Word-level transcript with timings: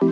Hi 0.00 0.08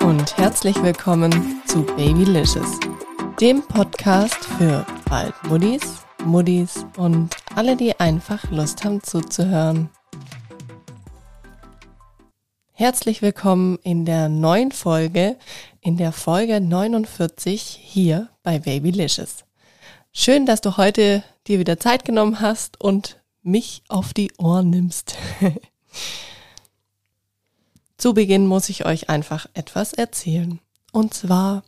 und 0.00 0.36
herzlich 0.36 0.82
willkommen 0.82 1.62
zu 1.66 1.84
Babylicious, 1.84 2.80
dem 3.40 3.62
Podcast 3.62 4.44
für 4.58 4.84
bald 5.08 5.34
Muddis, 5.44 6.04
Muddis 6.24 6.84
und 6.96 7.36
alle, 7.54 7.76
die 7.76 8.00
einfach 8.00 8.50
Lust 8.50 8.84
haben 8.84 9.00
zuzuhören. 9.04 9.88
Herzlich 12.72 13.22
willkommen 13.22 13.78
in 13.84 14.04
der 14.04 14.28
neuen 14.28 14.72
Folge, 14.72 15.36
in 15.84 15.98
der 15.98 16.12
Folge 16.12 16.62
49 16.62 17.60
hier 17.60 18.30
bei 18.42 18.58
Babylicious. 18.58 19.44
Schön, 20.12 20.46
dass 20.46 20.62
du 20.62 20.78
heute 20.78 21.22
dir 21.46 21.58
wieder 21.58 21.78
Zeit 21.78 22.06
genommen 22.06 22.40
hast 22.40 22.80
und 22.80 23.20
mich 23.42 23.82
auf 23.88 24.14
die 24.14 24.32
Ohren 24.38 24.70
nimmst. 24.70 25.14
Zu 27.98 28.14
Beginn 28.14 28.46
muss 28.46 28.70
ich 28.70 28.86
euch 28.86 29.10
einfach 29.10 29.46
etwas 29.52 29.92
erzählen. 29.92 30.58
Und 30.90 31.12
zwar, 31.12 31.64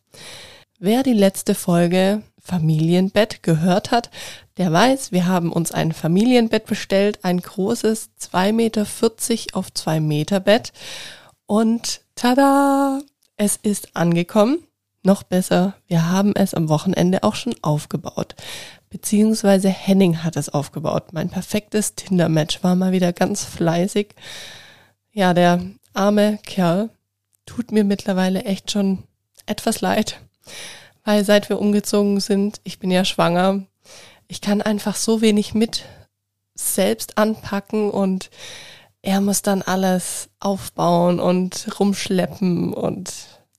wer 0.78 1.02
die 1.02 1.12
letzte 1.12 1.54
Folge 1.54 2.22
Familienbett 2.40 3.42
gehört 3.42 3.90
hat, 3.90 4.10
der 4.56 4.72
weiß, 4.72 5.12
wir 5.12 5.26
haben 5.26 5.52
uns 5.52 5.72
ein 5.72 5.92
Familienbett 5.92 6.64
bestellt, 6.64 7.18
ein 7.22 7.38
großes 7.38 8.08
2,40 8.18 8.52
Meter 8.52 8.86
auf 9.52 9.74
2 9.74 10.00
Meter 10.00 10.40
Bett. 10.40 10.72
Und 11.46 12.00
tada! 12.14 13.02
Es 13.36 13.56
ist 13.56 13.94
angekommen. 13.94 14.58
Noch 15.02 15.22
besser, 15.22 15.74
wir 15.86 16.10
haben 16.10 16.34
es 16.34 16.54
am 16.54 16.68
Wochenende 16.68 17.22
auch 17.22 17.34
schon 17.34 17.54
aufgebaut. 17.62 18.34
Beziehungsweise 18.88 19.68
Henning 19.68 20.24
hat 20.24 20.36
es 20.36 20.48
aufgebaut. 20.48 21.12
Mein 21.12 21.28
perfektes 21.28 21.94
Tinder-Match 21.94 22.64
war 22.64 22.74
mal 22.74 22.92
wieder 22.92 23.12
ganz 23.12 23.44
fleißig. 23.44 24.14
Ja, 25.12 25.34
der 25.34 25.60
arme 25.92 26.38
Kerl 26.44 26.90
tut 27.44 27.72
mir 27.72 27.84
mittlerweile 27.84 28.44
echt 28.44 28.72
schon 28.72 29.04
etwas 29.44 29.80
leid, 29.80 30.18
weil 31.04 31.24
seit 31.24 31.48
wir 31.48 31.60
umgezogen 31.60 32.18
sind, 32.20 32.60
ich 32.64 32.78
bin 32.78 32.90
ja 32.90 33.04
schwanger, 33.04 33.64
ich 34.28 34.40
kann 34.40 34.60
einfach 34.60 34.96
so 34.96 35.20
wenig 35.20 35.54
mit 35.54 35.84
selbst 36.54 37.16
anpacken 37.16 37.90
und 37.90 38.30
er 39.02 39.20
muss 39.20 39.42
dann 39.42 39.62
alles 39.62 40.30
aufbauen 40.40 41.20
und 41.20 41.78
rumschleppen 41.78 42.74
und 42.74 43.12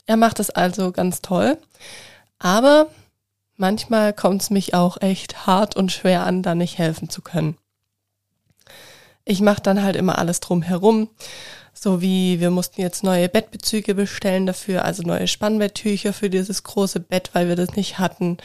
er 0.08 0.18
macht 0.18 0.40
es 0.40 0.50
also 0.50 0.92
ganz 0.92 1.22
toll. 1.22 1.58
Aber 2.40 2.88
manchmal 3.56 4.14
kommt 4.14 4.42
es 4.42 4.50
mich 4.50 4.74
auch 4.74 5.00
echt 5.02 5.46
hart 5.46 5.76
und 5.76 5.92
schwer 5.92 6.26
an, 6.26 6.42
da 6.42 6.56
nicht 6.56 6.80
helfen 6.80 7.10
zu 7.10 7.22
können. 7.22 7.58
Ich 9.26 9.42
mache 9.42 9.62
dann 9.62 9.84
halt 9.84 9.96
immer 9.96 10.18
alles 10.18 10.40
drumherum 10.40 11.10
so 11.80 12.02
wie 12.02 12.40
wir 12.40 12.50
mussten 12.50 12.82
jetzt 12.82 13.04
neue 13.04 13.30
Bettbezüge 13.30 13.94
bestellen 13.94 14.46
dafür, 14.46 14.84
also 14.84 15.04
neue 15.04 15.28
Spannbetttücher 15.28 16.12
für 16.12 16.30
dieses 16.30 16.64
große 16.64 17.00
Bett, 17.00 17.30
weil 17.34 17.48
wir 17.48 17.56
das 17.56 17.76
nicht 17.76 18.00
hatten. 18.00 18.38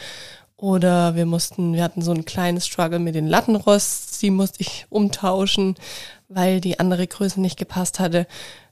Oder 0.55 1.15
wir 1.15 1.25
mussten, 1.25 1.73
wir 1.73 1.83
hatten 1.83 2.01
so 2.01 2.11
ein 2.11 2.25
kleines 2.25 2.67
Struggle 2.67 2.99
mit 2.99 3.15
den 3.15 3.27
Lattenrost, 3.27 4.21
die 4.21 4.29
musste 4.29 4.61
ich 4.61 4.85
umtauschen, 4.89 5.75
weil 6.29 6.61
die 6.61 6.79
andere 6.79 7.07
Größe 7.07 7.41
nicht 7.41 7.57
gepasst 7.57 7.99
hatte. 7.99 8.27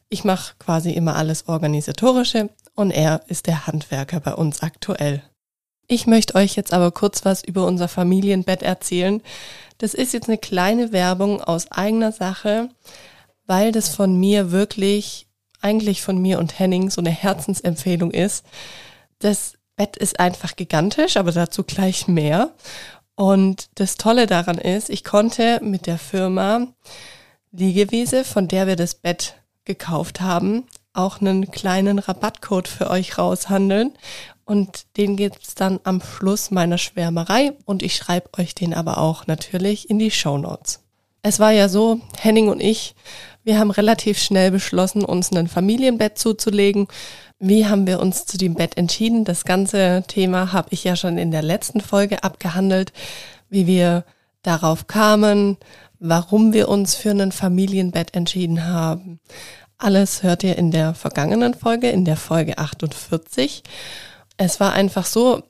Ich 0.10 0.24
mache 0.24 0.54
quasi 0.60 0.92
immer 0.92 1.16
alles 1.16 1.48
Organisatorische 1.48 2.50
und 2.76 2.92
er 2.92 3.22
ist 3.28 3.48
der 3.48 3.68
Handwerker 3.68 4.20
bei 4.20 4.34
uns 4.34 4.62
aktuell. 4.62 5.24
Ich 5.88 6.08
möchte 6.08 6.36
euch 6.36 6.56
jetzt 6.56 6.74
aber 6.74 6.92
kurz 6.92 7.26
was 7.26 7.44
über 7.44 7.66
unser 7.66 7.88
Familienbett 7.88 8.64
erzählen. 8.64 9.22
Das 9.78 9.94
ist 9.94 10.14
jetzt 10.14 10.30
eine 10.30 10.38
kleine 10.38 10.92
Werbung 10.92 11.42
aus 11.42 11.72
eigener 11.72 12.12
Sache 12.12 12.70
weil 13.52 13.74
das 13.74 13.90
von 13.90 14.18
mir 14.18 14.52
wirklich, 14.52 15.28
eigentlich 15.60 16.02
von 16.02 16.18
mir 16.18 16.40
und 16.40 16.58
Henning 16.58 16.90
so 16.90 17.02
eine 17.02 17.10
Herzensempfehlung 17.10 18.12
ist. 18.12 18.46
Das 19.20 19.56
Bett 19.76 19.98
ist 19.98 20.22
einfach 20.22 20.56
gigantisch, 20.56 21.18
aber 21.18 21.34
dazu 21.34 21.66
gleich 21.66 22.08
mehr. 22.08 22.52
Und 23.16 23.68
das 23.76 23.98
Tolle 23.98 24.26
daran 24.26 24.58
ist, 24.58 24.90
ich 24.90 25.04
konnte 25.04 25.60
mit 25.62 25.86
der 25.86 25.98
Firma 25.98 26.68
Liegewiese, 27.52 28.24
von 28.24 28.48
der 28.48 28.68
wir 28.68 28.78
das 28.78 28.96
Bett 28.96 29.36
gekauft 29.66 30.22
haben, 30.22 30.66
auch 30.94 31.22
einen 31.22 31.52
kleinen 31.52 32.00
Rabattcode 32.00 32.68
für 32.68 32.90
euch 32.90 33.18
raushandeln. 33.18 33.94
Und 34.46 34.98
den 34.98 35.16
gibt's 35.16 35.56
dann 35.56 35.80
am 35.84 36.02
Schluss 36.02 36.52
meiner 36.52 36.78
Schwärmerei 36.78 37.54
und 37.66 37.84
ich 37.84 37.96
schreibe 37.96 38.30
euch 38.38 38.54
den 38.54 38.74
aber 38.74 38.98
auch 38.98 39.28
natürlich 39.28 39.90
in 39.90 40.00
die 40.00 40.12
Show 40.12 40.38
Notes. 40.38 40.80
Es 41.24 41.40
war 41.40 41.52
ja 41.52 41.70
so, 41.70 42.02
Henning 42.18 42.50
und 42.50 42.60
ich 42.60 42.96
wir 43.44 43.58
haben 43.58 43.72
relativ 43.72 44.20
schnell 44.20 44.52
beschlossen, 44.52 45.04
uns 45.04 45.32
ein 45.32 45.48
Familienbett 45.48 46.18
zuzulegen. 46.18 46.88
Wie 47.40 47.66
haben 47.66 47.88
wir 47.88 48.00
uns 48.00 48.26
zu 48.28 48.38
dem 48.38 48.54
Bett 48.54 48.78
entschieden? 48.78 49.26
Das 49.26 49.46
ganze 49.46 50.04
Thema 50.08 50.54
habe 50.54 50.68
ich 50.72 50.84
ja 50.84 50.96
schon 50.96 51.18
in 51.18 51.32
der 51.32 51.42
letzten 51.42 51.82
Folge 51.82 52.24
abgehandelt, 52.24 52.94
wie 53.50 53.66
wir 53.66 54.06
darauf 54.44 54.86
kamen, 54.86 55.58
warum 56.02 56.52
wir 56.52 56.68
uns 56.68 56.96
für 56.96 57.12
ein 57.12 57.32
Familienbett 57.32 58.16
entschieden 58.16 58.66
haben. 58.66 59.20
Alles 59.78 60.24
hört 60.24 60.44
ihr 60.44 60.58
in 60.58 60.72
der 60.72 60.96
vergangenen 60.96 61.54
Folge, 61.54 61.90
in 61.90 62.06
der 62.06 62.18
Folge 62.18 62.58
48. 62.58 63.62
Es 64.36 64.60
war 64.60 64.74
einfach 64.74 65.06
so, 65.06 65.44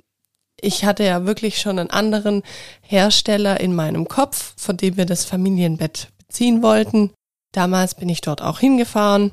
ich 0.60 0.84
hatte 0.84 1.06
ja 1.06 1.26
wirklich 1.26 1.62
schon 1.62 1.80
einen 1.80 1.90
anderen 1.90 2.44
Hersteller 2.82 3.62
in 3.62 3.74
meinem 3.74 4.10
Kopf, 4.10 4.54
von 4.58 4.76
dem 4.76 4.98
wir 4.98 5.06
das 5.06 5.24
Familienbett 5.24 6.10
beziehen 6.18 6.62
wollten. 6.62 7.12
Damals 7.54 7.96
bin 7.96 8.10
ich 8.10 8.20
dort 8.20 8.42
auch 8.42 8.60
hingefahren. 8.60 9.32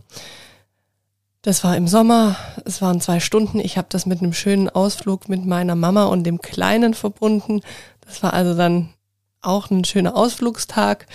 Das 1.42 1.64
war 1.64 1.76
im 1.76 1.88
Sommer, 1.88 2.36
es 2.64 2.80
waren 2.80 3.00
zwei 3.00 3.18
Stunden. 3.18 3.58
Ich 3.58 3.76
habe 3.76 3.88
das 3.90 4.06
mit 4.06 4.20
einem 4.20 4.34
schönen 4.34 4.70
Ausflug 4.70 5.28
mit 5.28 5.44
meiner 5.44 5.74
Mama 5.74 6.04
und 6.04 6.22
dem 6.24 6.40
Kleinen 6.40 6.94
verbunden. 6.94 7.60
Das 8.06 8.22
war 8.22 8.32
also 8.32 8.56
dann 8.56 8.90
auch 9.42 9.70
ein 9.70 9.84
schöner 9.84 10.16
Ausflugstag. 10.16 11.06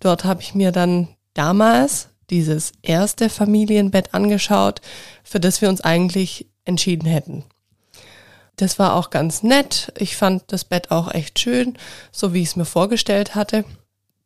Dort 0.00 0.24
habe 0.24 0.42
ich 0.42 0.54
mir 0.54 0.72
dann 0.72 1.08
damals 1.34 2.08
dieses 2.30 2.72
erste 2.82 3.30
Familienbett 3.30 4.14
angeschaut, 4.14 4.80
für 5.24 5.40
das 5.40 5.62
wir 5.62 5.68
uns 5.68 5.80
eigentlich 5.80 6.46
entschieden 6.64 7.06
hätten. 7.06 7.44
Das 8.56 8.78
war 8.78 8.94
auch 8.94 9.10
ganz 9.10 9.42
nett. 9.42 9.92
Ich 9.96 10.16
fand 10.16 10.42
das 10.48 10.64
Bett 10.64 10.90
auch 10.90 11.12
echt 11.12 11.38
schön, 11.38 11.78
so 12.10 12.34
wie 12.34 12.42
ich 12.42 12.48
es 12.48 12.56
mir 12.56 12.64
vorgestellt 12.64 13.34
hatte. 13.34 13.64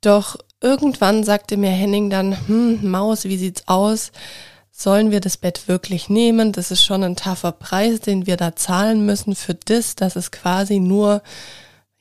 Doch 0.00 0.36
irgendwann 0.60 1.22
sagte 1.22 1.56
mir 1.56 1.70
Henning 1.70 2.10
dann, 2.10 2.36
hm, 2.48 2.90
Maus, 2.90 3.24
wie 3.24 3.36
sieht's 3.36 3.68
aus? 3.68 4.10
Sollen 4.70 5.10
wir 5.10 5.20
das 5.20 5.36
Bett 5.36 5.68
wirklich 5.68 6.08
nehmen? 6.08 6.52
Das 6.52 6.70
ist 6.70 6.82
schon 6.82 7.04
ein 7.04 7.14
taffer 7.14 7.52
Preis, 7.52 8.00
den 8.00 8.26
wir 8.26 8.38
da 8.38 8.56
zahlen 8.56 9.04
müssen 9.04 9.34
für 9.34 9.54
das, 9.54 9.96
dass 9.96 10.16
es 10.16 10.30
quasi 10.30 10.80
nur, 10.80 11.22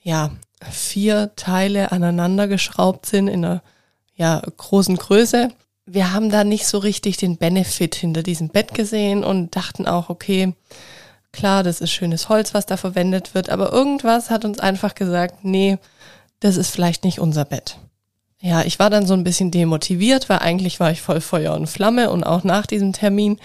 ja, 0.01 0.31
vier 0.69 1.31
Teile 1.35 1.91
aneinander 1.91 2.47
geschraubt 2.47 3.05
sind 3.05 3.27
in 3.27 3.45
einer, 3.45 3.61
ja, 4.15 4.41
großen 4.57 4.97
Größe. 4.97 5.49
Wir 5.85 6.13
haben 6.13 6.29
da 6.29 6.43
nicht 6.43 6.67
so 6.67 6.77
richtig 6.77 7.17
den 7.17 7.37
Benefit 7.37 7.95
hinter 7.95 8.23
diesem 8.23 8.49
Bett 8.49 8.73
gesehen 8.73 9.23
und 9.23 9.55
dachten 9.55 9.87
auch, 9.87 10.09
okay, 10.09 10.53
klar, 11.31 11.63
das 11.63 11.81
ist 11.81 11.91
schönes 11.91 12.29
Holz, 12.29 12.53
was 12.53 12.65
da 12.65 12.77
verwendet 12.77 13.33
wird, 13.33 13.49
aber 13.49 13.71
irgendwas 13.71 14.29
hat 14.29 14.45
uns 14.45 14.59
einfach 14.59 14.95
gesagt, 14.95 15.43
nee, 15.43 15.77
das 16.39 16.57
ist 16.57 16.69
vielleicht 16.69 17.03
nicht 17.03 17.19
unser 17.19 17.45
Bett. 17.45 17.77
Ja, 18.39 18.63
ich 18.63 18.79
war 18.79 18.89
dann 18.89 19.05
so 19.05 19.13
ein 19.13 19.23
bisschen 19.23 19.51
demotiviert, 19.51 20.27
weil 20.27 20.39
eigentlich 20.39 20.79
war 20.79 20.91
ich 20.91 21.01
voll 21.01 21.21
Feuer 21.21 21.53
und 21.53 21.67
Flamme 21.67 22.09
und 22.09 22.23
auch 22.23 22.43
nach 22.43 22.65
diesem 22.65 22.91
Termin 22.91 23.39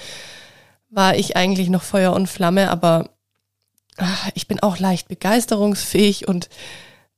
war 0.89 1.17
ich 1.17 1.37
eigentlich 1.37 1.69
noch 1.69 1.83
Feuer 1.83 2.13
und 2.15 2.29
Flamme, 2.29 2.71
aber 2.71 3.11
ach, 3.99 4.31
ich 4.35 4.49
bin 4.49 4.61
auch 4.61 4.79
leicht 4.79 5.09
begeisterungsfähig 5.09 6.27
und 6.27 6.49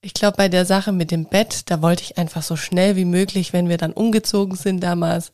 ich 0.08 0.14
glaube, 0.14 0.38
bei 0.38 0.49
der 0.49 0.64
Sache 0.64 0.90
mit 0.90 1.10
dem 1.10 1.26
Bett, 1.26 1.70
da 1.70 1.82
wollte 1.82 2.02
ich 2.02 2.16
einfach 2.16 2.43
so 2.43 2.56
schnell 2.56 2.96
wie 2.96 3.05
möglich, 3.05 3.52
wenn 3.52 3.69
wir 3.69 3.76
dann 3.76 3.93
umgezogen 3.93 4.56
sind 4.56 4.81
damals, 4.81 5.32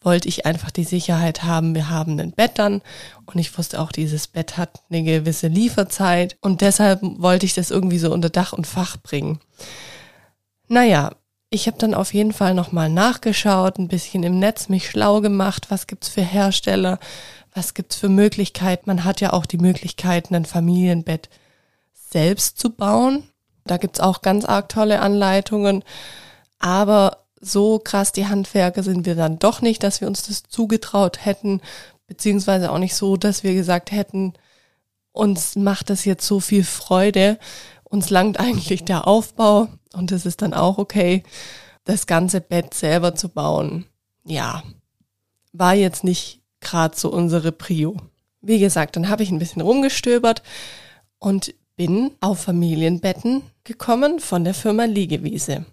wollte 0.00 0.28
ich 0.28 0.46
einfach 0.46 0.70
die 0.70 0.84
Sicherheit 0.84 1.42
haben, 1.42 1.74
wir 1.74 1.90
haben 1.90 2.20
ein 2.20 2.30
Bett 2.30 2.52
dann 2.54 2.82
und 3.26 3.40
ich 3.40 3.58
wusste 3.58 3.80
auch, 3.80 3.90
dieses 3.90 4.28
Bett 4.28 4.56
hat 4.56 4.80
eine 4.88 5.02
gewisse 5.02 5.48
Lieferzeit 5.48 6.36
und 6.40 6.60
deshalb 6.60 7.00
wollte 7.02 7.46
ich 7.46 7.54
das 7.54 7.72
irgendwie 7.72 7.98
so 7.98 8.12
unter 8.12 8.30
Dach 8.30 8.52
und 8.52 8.64
Fach 8.64 8.96
bringen. 8.96 9.40
Naja, 10.68 11.10
ich 11.50 11.66
habe 11.66 11.78
dann 11.78 11.92
auf 11.92 12.14
jeden 12.14 12.32
Fall 12.32 12.54
nochmal 12.54 12.90
nachgeschaut, 12.90 13.80
ein 13.80 13.88
bisschen 13.88 14.22
im 14.22 14.38
Netz 14.38 14.68
mich 14.68 14.88
schlau 14.88 15.20
gemacht, 15.20 15.66
was 15.68 15.88
gibt's 15.88 16.08
für 16.08 16.22
Hersteller, 16.22 17.00
was 17.52 17.74
gibt's 17.74 17.96
für 17.96 18.08
Möglichkeiten. 18.08 18.84
Man 18.86 19.02
hat 19.02 19.20
ja 19.20 19.32
auch 19.32 19.46
die 19.46 19.58
Möglichkeiten, 19.58 20.36
ein 20.36 20.44
Familienbett 20.44 21.28
selbst 21.92 22.60
zu 22.60 22.70
bauen. 22.70 23.24
Da 23.64 23.76
gibt's 23.76 24.00
auch 24.00 24.22
ganz 24.22 24.44
arg 24.44 24.68
tolle 24.68 25.00
Anleitungen. 25.00 25.84
Aber 26.58 27.18
so 27.40 27.78
krass 27.78 28.12
die 28.12 28.26
Handwerker 28.26 28.82
sind 28.82 29.04
wir 29.04 29.14
dann 29.14 29.38
doch 29.38 29.60
nicht, 29.60 29.82
dass 29.82 30.00
wir 30.00 30.08
uns 30.08 30.22
das 30.22 30.44
zugetraut 30.44 31.24
hätten, 31.24 31.60
beziehungsweise 32.06 32.70
auch 32.70 32.78
nicht 32.78 32.94
so, 32.94 33.16
dass 33.16 33.42
wir 33.42 33.54
gesagt 33.54 33.90
hätten, 33.90 34.34
uns 35.12 35.56
macht 35.56 35.90
das 35.90 36.04
jetzt 36.04 36.26
so 36.26 36.40
viel 36.40 36.64
Freude. 36.64 37.38
Uns 37.84 38.10
langt 38.10 38.40
eigentlich 38.40 38.84
der 38.84 39.06
Aufbau 39.06 39.68
und 39.92 40.12
es 40.12 40.24
ist 40.24 40.40
dann 40.42 40.54
auch 40.54 40.78
okay, 40.78 41.22
das 41.84 42.06
ganze 42.06 42.40
Bett 42.40 42.74
selber 42.74 43.14
zu 43.14 43.28
bauen. 43.28 43.86
Ja, 44.24 44.62
war 45.52 45.74
jetzt 45.74 46.04
nicht 46.04 46.40
gerade 46.60 46.96
so 46.96 47.10
unsere 47.10 47.52
Prio. 47.52 47.96
Wie 48.40 48.58
gesagt, 48.58 48.96
dann 48.96 49.08
habe 49.08 49.22
ich 49.22 49.30
ein 49.30 49.38
bisschen 49.38 49.62
rumgestöbert 49.62 50.42
und 51.18 51.54
bin 51.76 52.12
auf 52.20 52.40
Familienbetten 52.40 53.42
gekommen 53.64 54.20
von 54.20 54.44
der 54.44 54.54
Firma 54.54 54.84
Liegewiese. 54.84 55.66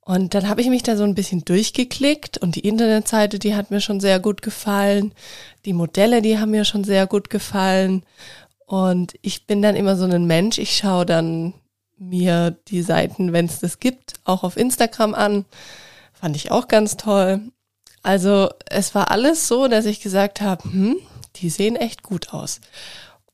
Und 0.00 0.34
dann 0.34 0.48
habe 0.48 0.60
ich 0.60 0.68
mich 0.68 0.82
da 0.82 0.96
so 0.96 1.04
ein 1.04 1.14
bisschen 1.14 1.44
durchgeklickt 1.44 2.38
und 2.38 2.56
die 2.56 2.66
Internetseite, 2.66 3.38
die 3.38 3.54
hat 3.54 3.70
mir 3.70 3.80
schon 3.80 4.00
sehr 4.00 4.18
gut 4.18 4.42
gefallen. 4.42 5.12
Die 5.64 5.72
Modelle, 5.72 6.22
die 6.22 6.38
haben 6.38 6.50
mir 6.50 6.64
schon 6.64 6.84
sehr 6.84 7.06
gut 7.06 7.30
gefallen. 7.30 8.02
Und 8.66 9.14
ich 9.22 9.46
bin 9.46 9.62
dann 9.62 9.76
immer 9.76 9.96
so 9.96 10.06
ein 10.06 10.26
Mensch, 10.26 10.58
ich 10.58 10.76
schaue 10.76 11.06
dann 11.06 11.54
mir 11.98 12.56
die 12.68 12.82
Seiten, 12.82 13.32
wenn 13.32 13.46
es 13.46 13.60
das 13.60 13.78
gibt, 13.78 14.14
auch 14.24 14.42
auf 14.42 14.56
Instagram 14.56 15.14
an. 15.14 15.44
Fand 16.12 16.34
ich 16.34 16.50
auch 16.50 16.66
ganz 16.66 16.96
toll. 16.96 17.40
Also 18.02 18.48
es 18.66 18.94
war 18.94 19.10
alles 19.10 19.46
so, 19.46 19.68
dass 19.68 19.84
ich 19.84 20.00
gesagt 20.00 20.40
habe, 20.40 20.64
hm, 20.64 20.96
die 21.36 21.50
sehen 21.50 21.76
echt 21.76 22.02
gut 22.02 22.32
aus. 22.32 22.60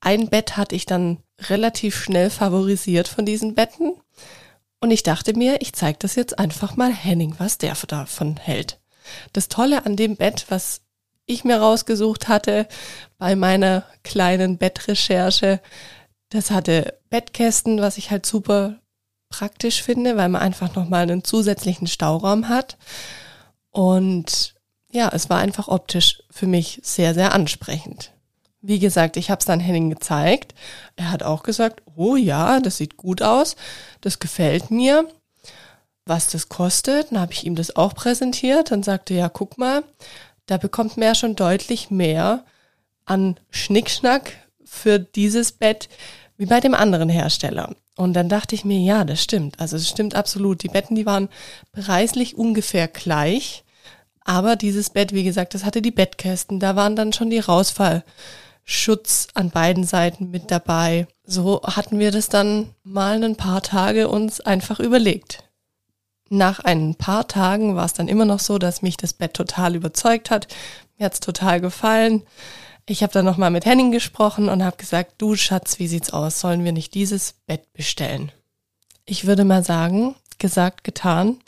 Ein 0.06 0.28
Bett 0.28 0.56
hatte 0.56 0.76
ich 0.76 0.86
dann 0.86 1.18
relativ 1.48 2.00
schnell 2.00 2.30
favorisiert 2.30 3.08
von 3.08 3.26
diesen 3.26 3.56
Betten. 3.56 3.96
Und 4.78 4.92
ich 4.92 5.02
dachte 5.02 5.36
mir, 5.36 5.60
ich 5.60 5.72
zeige 5.72 5.98
das 5.98 6.14
jetzt 6.14 6.38
einfach 6.38 6.76
mal 6.76 6.92
Henning, 6.92 7.34
was 7.38 7.58
der 7.58 7.74
davon 7.88 8.36
hält. 8.36 8.78
Das 9.32 9.48
Tolle 9.48 9.84
an 9.84 9.96
dem 9.96 10.14
Bett, 10.14 10.46
was 10.48 10.82
ich 11.24 11.42
mir 11.42 11.56
rausgesucht 11.56 12.28
hatte 12.28 12.68
bei 13.18 13.34
meiner 13.34 13.82
kleinen 14.04 14.58
Bettrecherche, 14.58 15.60
das 16.28 16.52
hatte 16.52 16.96
Bettkästen, 17.10 17.80
was 17.80 17.98
ich 17.98 18.12
halt 18.12 18.26
super 18.26 18.76
praktisch 19.28 19.82
finde, 19.82 20.16
weil 20.16 20.28
man 20.28 20.40
einfach 20.40 20.72
nochmal 20.76 21.02
einen 21.02 21.24
zusätzlichen 21.24 21.88
Stauraum 21.88 22.48
hat. 22.48 22.78
Und 23.72 24.54
ja, 24.88 25.10
es 25.12 25.28
war 25.30 25.38
einfach 25.38 25.66
optisch 25.66 26.22
für 26.30 26.46
mich 26.46 26.78
sehr, 26.84 27.12
sehr 27.12 27.34
ansprechend. 27.34 28.12
Wie 28.66 28.80
gesagt, 28.80 29.16
ich 29.16 29.30
habe 29.30 29.38
es 29.38 29.44
dann 29.44 29.60
Henning 29.60 29.90
gezeigt. 29.90 30.52
Er 30.96 31.12
hat 31.12 31.22
auch 31.22 31.44
gesagt, 31.44 31.82
oh 31.94 32.16
ja, 32.16 32.58
das 32.58 32.78
sieht 32.78 32.96
gut 32.96 33.22
aus, 33.22 33.54
das 34.00 34.18
gefällt 34.18 34.72
mir. 34.72 35.08
Was 36.04 36.28
das 36.28 36.48
kostet, 36.48 37.12
dann 37.12 37.20
habe 37.20 37.32
ich 37.32 37.46
ihm 37.46 37.54
das 37.54 37.76
auch 37.76 37.94
präsentiert. 37.94 38.72
Dann 38.72 38.82
sagte 38.82 39.14
ja, 39.14 39.28
guck 39.28 39.56
mal, 39.56 39.84
da 40.46 40.56
bekommt 40.56 40.96
man 40.96 41.06
ja 41.06 41.14
schon 41.14 41.36
deutlich 41.36 41.90
mehr 41.90 42.44
an 43.04 43.36
Schnickschnack 43.50 44.32
für 44.64 44.98
dieses 44.98 45.52
Bett 45.52 45.88
wie 46.36 46.46
bei 46.46 46.58
dem 46.58 46.74
anderen 46.74 47.08
Hersteller. 47.08 47.74
Und 47.96 48.14
dann 48.14 48.28
dachte 48.28 48.54
ich 48.54 48.64
mir, 48.64 48.78
ja, 48.80 49.04
das 49.04 49.22
stimmt. 49.22 49.60
Also 49.60 49.76
es 49.76 49.88
stimmt 49.88 50.14
absolut. 50.16 50.62
Die 50.62 50.68
Betten, 50.68 50.96
die 50.96 51.06
waren 51.06 51.28
preislich 51.72 52.36
ungefähr 52.36 52.88
gleich. 52.88 53.64
Aber 54.20 54.56
dieses 54.56 54.90
Bett, 54.90 55.12
wie 55.12 55.24
gesagt, 55.24 55.54
das 55.54 55.64
hatte 55.64 55.80
die 55.80 55.92
Bettkästen. 55.92 56.58
Da 56.58 56.74
waren 56.74 56.96
dann 56.96 57.12
schon 57.12 57.30
die 57.30 57.38
Rausfall. 57.38 58.04
Schutz 58.68 59.28
an 59.34 59.50
beiden 59.50 59.84
Seiten 59.84 60.32
mit 60.32 60.50
dabei. 60.50 61.06
So 61.24 61.62
hatten 61.62 62.00
wir 62.00 62.10
das 62.10 62.28
dann 62.28 62.74
mal 62.82 63.22
ein 63.22 63.36
paar 63.36 63.62
Tage 63.62 64.08
uns 64.08 64.40
einfach 64.40 64.80
überlegt. 64.80 65.44
Nach 66.28 66.58
ein 66.58 66.96
paar 66.96 67.28
Tagen 67.28 67.76
war 67.76 67.86
es 67.86 67.92
dann 67.92 68.08
immer 68.08 68.24
noch 68.24 68.40
so, 68.40 68.58
dass 68.58 68.82
mich 68.82 68.96
das 68.96 69.12
Bett 69.12 69.34
total 69.34 69.76
überzeugt 69.76 70.30
hat. 70.30 70.48
Mir 70.98 71.06
hat's 71.06 71.20
total 71.20 71.60
gefallen. 71.60 72.24
Ich 72.86 73.04
habe 73.04 73.12
dann 73.12 73.24
nochmal 73.24 73.52
mit 73.52 73.66
Henning 73.66 73.92
gesprochen 73.92 74.48
und 74.48 74.64
habe 74.64 74.76
gesagt, 74.76 75.14
du 75.18 75.36
Schatz, 75.36 75.78
wie 75.78 75.86
sieht's 75.86 76.12
aus? 76.12 76.40
Sollen 76.40 76.64
wir 76.64 76.72
nicht 76.72 76.94
dieses 76.94 77.34
Bett 77.46 77.72
bestellen? 77.72 78.32
Ich 79.04 79.28
würde 79.28 79.44
mal 79.44 79.62
sagen, 79.62 80.16
gesagt, 80.38 80.82
getan. 80.82 81.38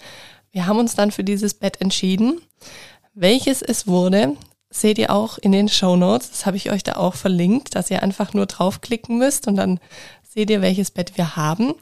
Wir 0.53 0.67
haben 0.67 0.79
uns 0.79 0.95
dann 0.95 1.11
für 1.11 1.25
dieses 1.25 1.55
Bett 1.55 1.81
entschieden. 1.81 2.41
Welches 3.15 3.63
es 3.63 3.89
wurde, 3.89 4.37
seht 4.71 4.99
ihr 4.99 5.11
auch 5.11 5.39
in 5.39 5.53
den 5.53 5.69
Show 5.69 5.97
Notes. 5.97 6.31
Das 6.31 6.47
habe 6.47 6.57
ich 6.57 6.71
euch 6.71 6.83
da 6.83 6.97
auch 6.97 7.15
verlinkt, 7.15 7.75
dass 7.75 7.91
ihr 7.91 8.03
einfach 8.03 8.35
nur 8.35 8.47
draufklicken 8.47 9.19
müsst 9.19 9.47
und 9.49 9.57
dann 9.57 9.81
seht 10.23 10.51
ihr, 10.51 10.61
welches 10.61 10.91
Bett 10.91 11.17
wir 11.17 11.37
haben. 11.37 11.75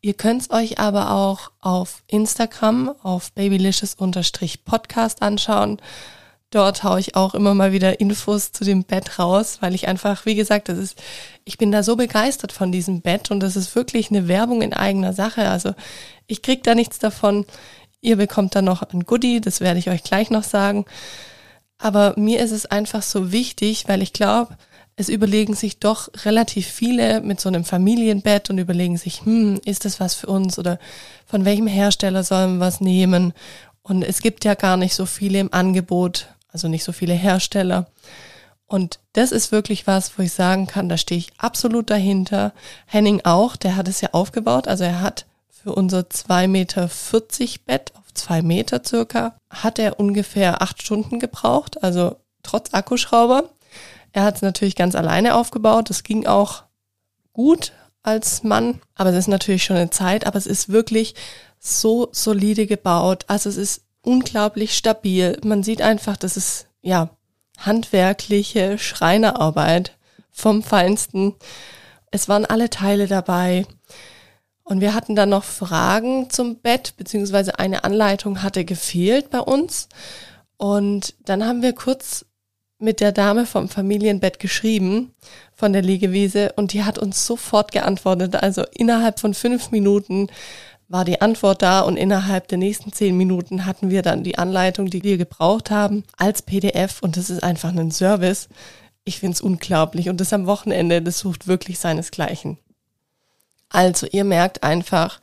Ihr 0.00 0.14
könnt 0.14 0.42
es 0.42 0.50
euch 0.50 0.78
aber 0.78 1.10
auch 1.10 1.50
auf 1.60 2.04
Instagram 2.06 2.94
auf 3.02 3.32
babylicious-podcast 3.32 5.22
anschauen. 5.22 5.80
Dort 6.50 6.82
haue 6.82 7.00
ich 7.00 7.14
auch 7.14 7.34
immer 7.34 7.52
mal 7.52 7.72
wieder 7.72 8.00
Infos 8.00 8.52
zu 8.52 8.64
dem 8.64 8.84
Bett 8.84 9.18
raus, 9.18 9.58
weil 9.60 9.74
ich 9.74 9.88
einfach, 9.88 10.24
wie 10.24 10.36
gesagt, 10.36 10.70
das 10.70 10.78
ist, 10.78 11.02
ich 11.44 11.58
bin 11.58 11.72
da 11.72 11.82
so 11.82 11.96
begeistert 11.96 12.52
von 12.52 12.72
diesem 12.72 13.02
Bett 13.02 13.30
und 13.30 13.40
das 13.40 13.56
ist 13.56 13.74
wirklich 13.74 14.10
eine 14.10 14.28
Werbung 14.28 14.62
in 14.62 14.72
eigener 14.72 15.12
Sache. 15.12 15.50
Also 15.50 15.74
ich 16.26 16.40
krieg 16.40 16.62
da 16.62 16.74
nichts 16.74 16.98
davon. 16.98 17.44
Ihr 18.00 18.16
bekommt 18.16 18.54
da 18.54 18.62
noch 18.62 18.82
ein 18.82 19.04
Goodie, 19.04 19.40
das 19.40 19.60
werde 19.60 19.80
ich 19.80 19.90
euch 19.90 20.04
gleich 20.04 20.30
noch 20.30 20.44
sagen. 20.44 20.86
Aber 21.78 22.14
mir 22.16 22.40
ist 22.40 22.50
es 22.50 22.66
einfach 22.66 23.02
so 23.02 23.32
wichtig, 23.32 23.84
weil 23.86 24.02
ich 24.02 24.12
glaube, 24.12 24.56
es 24.96 25.08
überlegen 25.08 25.54
sich 25.54 25.78
doch 25.78 26.08
relativ 26.24 26.66
viele 26.66 27.20
mit 27.20 27.40
so 27.40 27.48
einem 27.48 27.64
Familienbett 27.64 28.50
und 28.50 28.58
überlegen 28.58 28.96
sich, 28.96 29.24
hm, 29.24 29.60
ist 29.64 29.84
das 29.84 30.00
was 30.00 30.14
für 30.14 30.26
uns 30.26 30.58
oder 30.58 30.80
von 31.24 31.44
welchem 31.44 31.68
Hersteller 31.68 32.24
sollen 32.24 32.54
wir 32.54 32.66
was 32.66 32.80
nehmen? 32.80 33.32
Und 33.82 34.02
es 34.02 34.20
gibt 34.20 34.44
ja 34.44 34.54
gar 34.54 34.76
nicht 34.76 34.94
so 34.94 35.06
viele 35.06 35.38
im 35.38 35.52
Angebot, 35.52 36.26
also 36.52 36.66
nicht 36.66 36.82
so 36.82 36.90
viele 36.90 37.14
Hersteller. 37.14 37.86
Und 38.66 38.98
das 39.12 39.30
ist 39.30 39.52
wirklich 39.52 39.86
was, 39.86 40.18
wo 40.18 40.22
ich 40.22 40.32
sagen 40.32 40.66
kann, 40.66 40.88
da 40.88 40.98
stehe 40.98 41.18
ich 41.18 41.30
absolut 41.38 41.90
dahinter. 41.90 42.52
Henning 42.86 43.22
auch, 43.24 43.56
der 43.56 43.76
hat 43.76 43.88
es 43.88 44.00
ja 44.00 44.10
aufgebaut. 44.12 44.68
Also 44.68 44.84
er 44.84 45.00
hat 45.00 45.26
für 45.48 45.72
unser 45.72 46.00
2,40 46.00 46.48
Meter 46.48 46.90
Bett 47.66 47.92
zwei 48.18 48.42
Meter 48.42 48.82
circa, 48.84 49.36
hat 49.50 49.78
er 49.78 49.98
ungefähr 49.98 50.62
acht 50.62 50.82
Stunden 50.82 51.18
gebraucht, 51.18 51.82
also 51.82 52.16
trotz 52.42 52.74
Akkuschrauber. 52.74 53.44
Er 54.12 54.24
hat 54.24 54.36
es 54.36 54.42
natürlich 54.42 54.76
ganz 54.76 54.94
alleine 54.94 55.34
aufgebaut. 55.34 55.90
Das 55.90 56.02
ging 56.02 56.26
auch 56.26 56.64
gut 57.32 57.72
als 58.02 58.42
Mann, 58.42 58.80
aber 58.94 59.10
es 59.10 59.16
ist 59.16 59.28
natürlich 59.28 59.64
schon 59.64 59.76
eine 59.76 59.90
Zeit, 59.90 60.26
aber 60.26 60.38
es 60.38 60.46
ist 60.46 60.70
wirklich 60.70 61.14
so 61.58 62.08
solide 62.12 62.66
gebaut. 62.66 63.24
Also 63.28 63.48
es 63.48 63.56
ist 63.56 63.82
unglaublich 64.02 64.76
stabil. 64.76 65.38
Man 65.44 65.62
sieht 65.62 65.82
einfach, 65.82 66.16
das 66.16 66.36
ist 66.36 66.66
ja 66.80 67.10
handwerkliche 67.58 68.78
Schreinerarbeit 68.78 69.96
vom 70.30 70.62
Feinsten. 70.62 71.34
Es 72.10 72.28
waren 72.28 72.46
alle 72.46 72.70
Teile 72.70 73.06
dabei. 73.06 73.66
Und 74.68 74.82
wir 74.82 74.92
hatten 74.92 75.16
dann 75.16 75.30
noch 75.30 75.44
Fragen 75.44 76.28
zum 76.28 76.56
Bett, 76.56 76.92
beziehungsweise 76.98 77.58
eine 77.58 77.84
Anleitung 77.84 78.42
hatte 78.42 78.66
gefehlt 78.66 79.30
bei 79.30 79.40
uns. 79.40 79.88
Und 80.58 81.14
dann 81.24 81.46
haben 81.46 81.62
wir 81.62 81.72
kurz 81.72 82.26
mit 82.78 83.00
der 83.00 83.12
Dame 83.12 83.46
vom 83.46 83.70
Familienbett 83.70 84.38
geschrieben, 84.38 85.14
von 85.54 85.72
der 85.72 85.80
Liegewiese, 85.80 86.52
und 86.56 86.74
die 86.74 86.84
hat 86.84 86.98
uns 86.98 87.24
sofort 87.24 87.72
geantwortet. 87.72 88.36
Also 88.36 88.62
innerhalb 88.74 89.20
von 89.20 89.32
fünf 89.32 89.70
Minuten 89.70 90.26
war 90.86 91.06
die 91.06 91.22
Antwort 91.22 91.62
da 91.62 91.80
und 91.80 91.96
innerhalb 91.96 92.48
der 92.48 92.58
nächsten 92.58 92.92
zehn 92.92 93.16
Minuten 93.16 93.64
hatten 93.64 93.88
wir 93.88 94.02
dann 94.02 94.22
die 94.22 94.36
Anleitung, 94.36 94.90
die 94.90 95.02
wir 95.02 95.16
gebraucht 95.16 95.70
haben, 95.70 96.04
als 96.18 96.42
PDF. 96.42 97.00
Und 97.00 97.16
das 97.16 97.30
ist 97.30 97.42
einfach 97.42 97.74
ein 97.74 97.90
Service. 97.90 98.50
Ich 99.04 99.20
finde 99.20 99.32
es 99.32 99.40
unglaublich. 99.40 100.10
Und 100.10 100.20
das 100.20 100.34
am 100.34 100.44
Wochenende, 100.44 101.00
das 101.00 101.20
sucht 101.20 101.46
wirklich 101.46 101.78
seinesgleichen. 101.78 102.58
Also 103.68 104.06
ihr 104.10 104.24
merkt 104.24 104.62
einfach, 104.62 105.20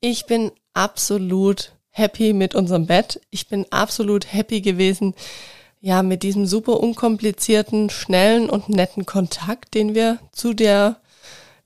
ich 0.00 0.26
bin 0.26 0.52
absolut 0.74 1.72
happy 1.90 2.32
mit 2.32 2.54
unserem 2.54 2.86
Bett. 2.86 3.20
Ich 3.30 3.48
bin 3.48 3.66
absolut 3.70 4.32
happy 4.32 4.60
gewesen, 4.60 5.14
ja, 5.80 6.02
mit 6.02 6.22
diesem 6.22 6.46
super 6.46 6.80
unkomplizierten, 6.80 7.90
schnellen 7.90 8.48
und 8.48 8.68
netten 8.68 9.04
Kontakt, 9.04 9.74
den 9.74 9.94
wir 9.94 10.18
zu 10.30 10.54
der 10.54 11.00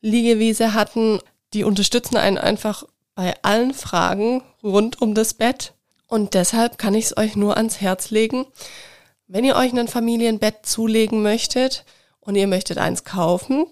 Liegewiese 0.00 0.74
hatten. 0.74 1.20
Die 1.52 1.64
unterstützen 1.64 2.16
einen 2.16 2.38
einfach 2.38 2.84
bei 3.14 3.34
allen 3.42 3.74
Fragen 3.74 4.42
rund 4.62 5.00
um 5.02 5.14
das 5.14 5.34
Bett. 5.34 5.74
Und 6.08 6.34
deshalb 6.34 6.78
kann 6.78 6.94
ich 6.94 7.06
es 7.06 7.16
euch 7.16 7.36
nur 7.36 7.56
ans 7.56 7.80
Herz 7.80 8.10
legen. 8.10 8.46
Wenn 9.26 9.44
ihr 9.44 9.56
euch 9.56 9.72
ein 9.72 9.88
Familienbett 9.88 10.64
zulegen 10.64 11.22
möchtet 11.22 11.84
und 12.20 12.36
ihr 12.36 12.46
möchtet 12.46 12.78
eins 12.78 13.04
kaufen, 13.04 13.66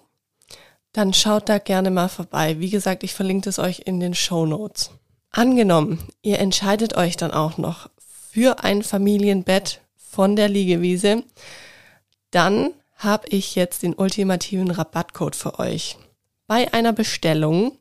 dann 0.94 1.12
schaut 1.12 1.48
da 1.50 1.58
gerne 1.58 1.90
mal 1.90 2.08
vorbei. 2.08 2.60
Wie 2.60 2.70
gesagt, 2.70 3.02
ich 3.02 3.12
verlinke 3.12 3.50
es 3.50 3.58
euch 3.58 3.82
in 3.84 4.00
den 4.00 4.14
Show 4.14 4.46
Notes. 4.46 4.90
Angenommen, 5.30 5.98
ihr 6.22 6.38
entscheidet 6.38 6.96
euch 6.96 7.16
dann 7.16 7.32
auch 7.32 7.58
noch 7.58 7.90
für 8.30 8.62
ein 8.64 8.82
Familienbett 8.82 9.80
von 9.96 10.36
der 10.36 10.48
Liegewiese, 10.48 11.24
dann 12.30 12.70
habe 12.96 13.28
ich 13.28 13.56
jetzt 13.56 13.82
den 13.82 13.94
ultimativen 13.94 14.70
Rabattcode 14.70 15.34
für 15.36 15.58
euch. 15.58 15.98
Bei 16.46 16.72
einer 16.72 16.92
Bestellung 16.92 17.78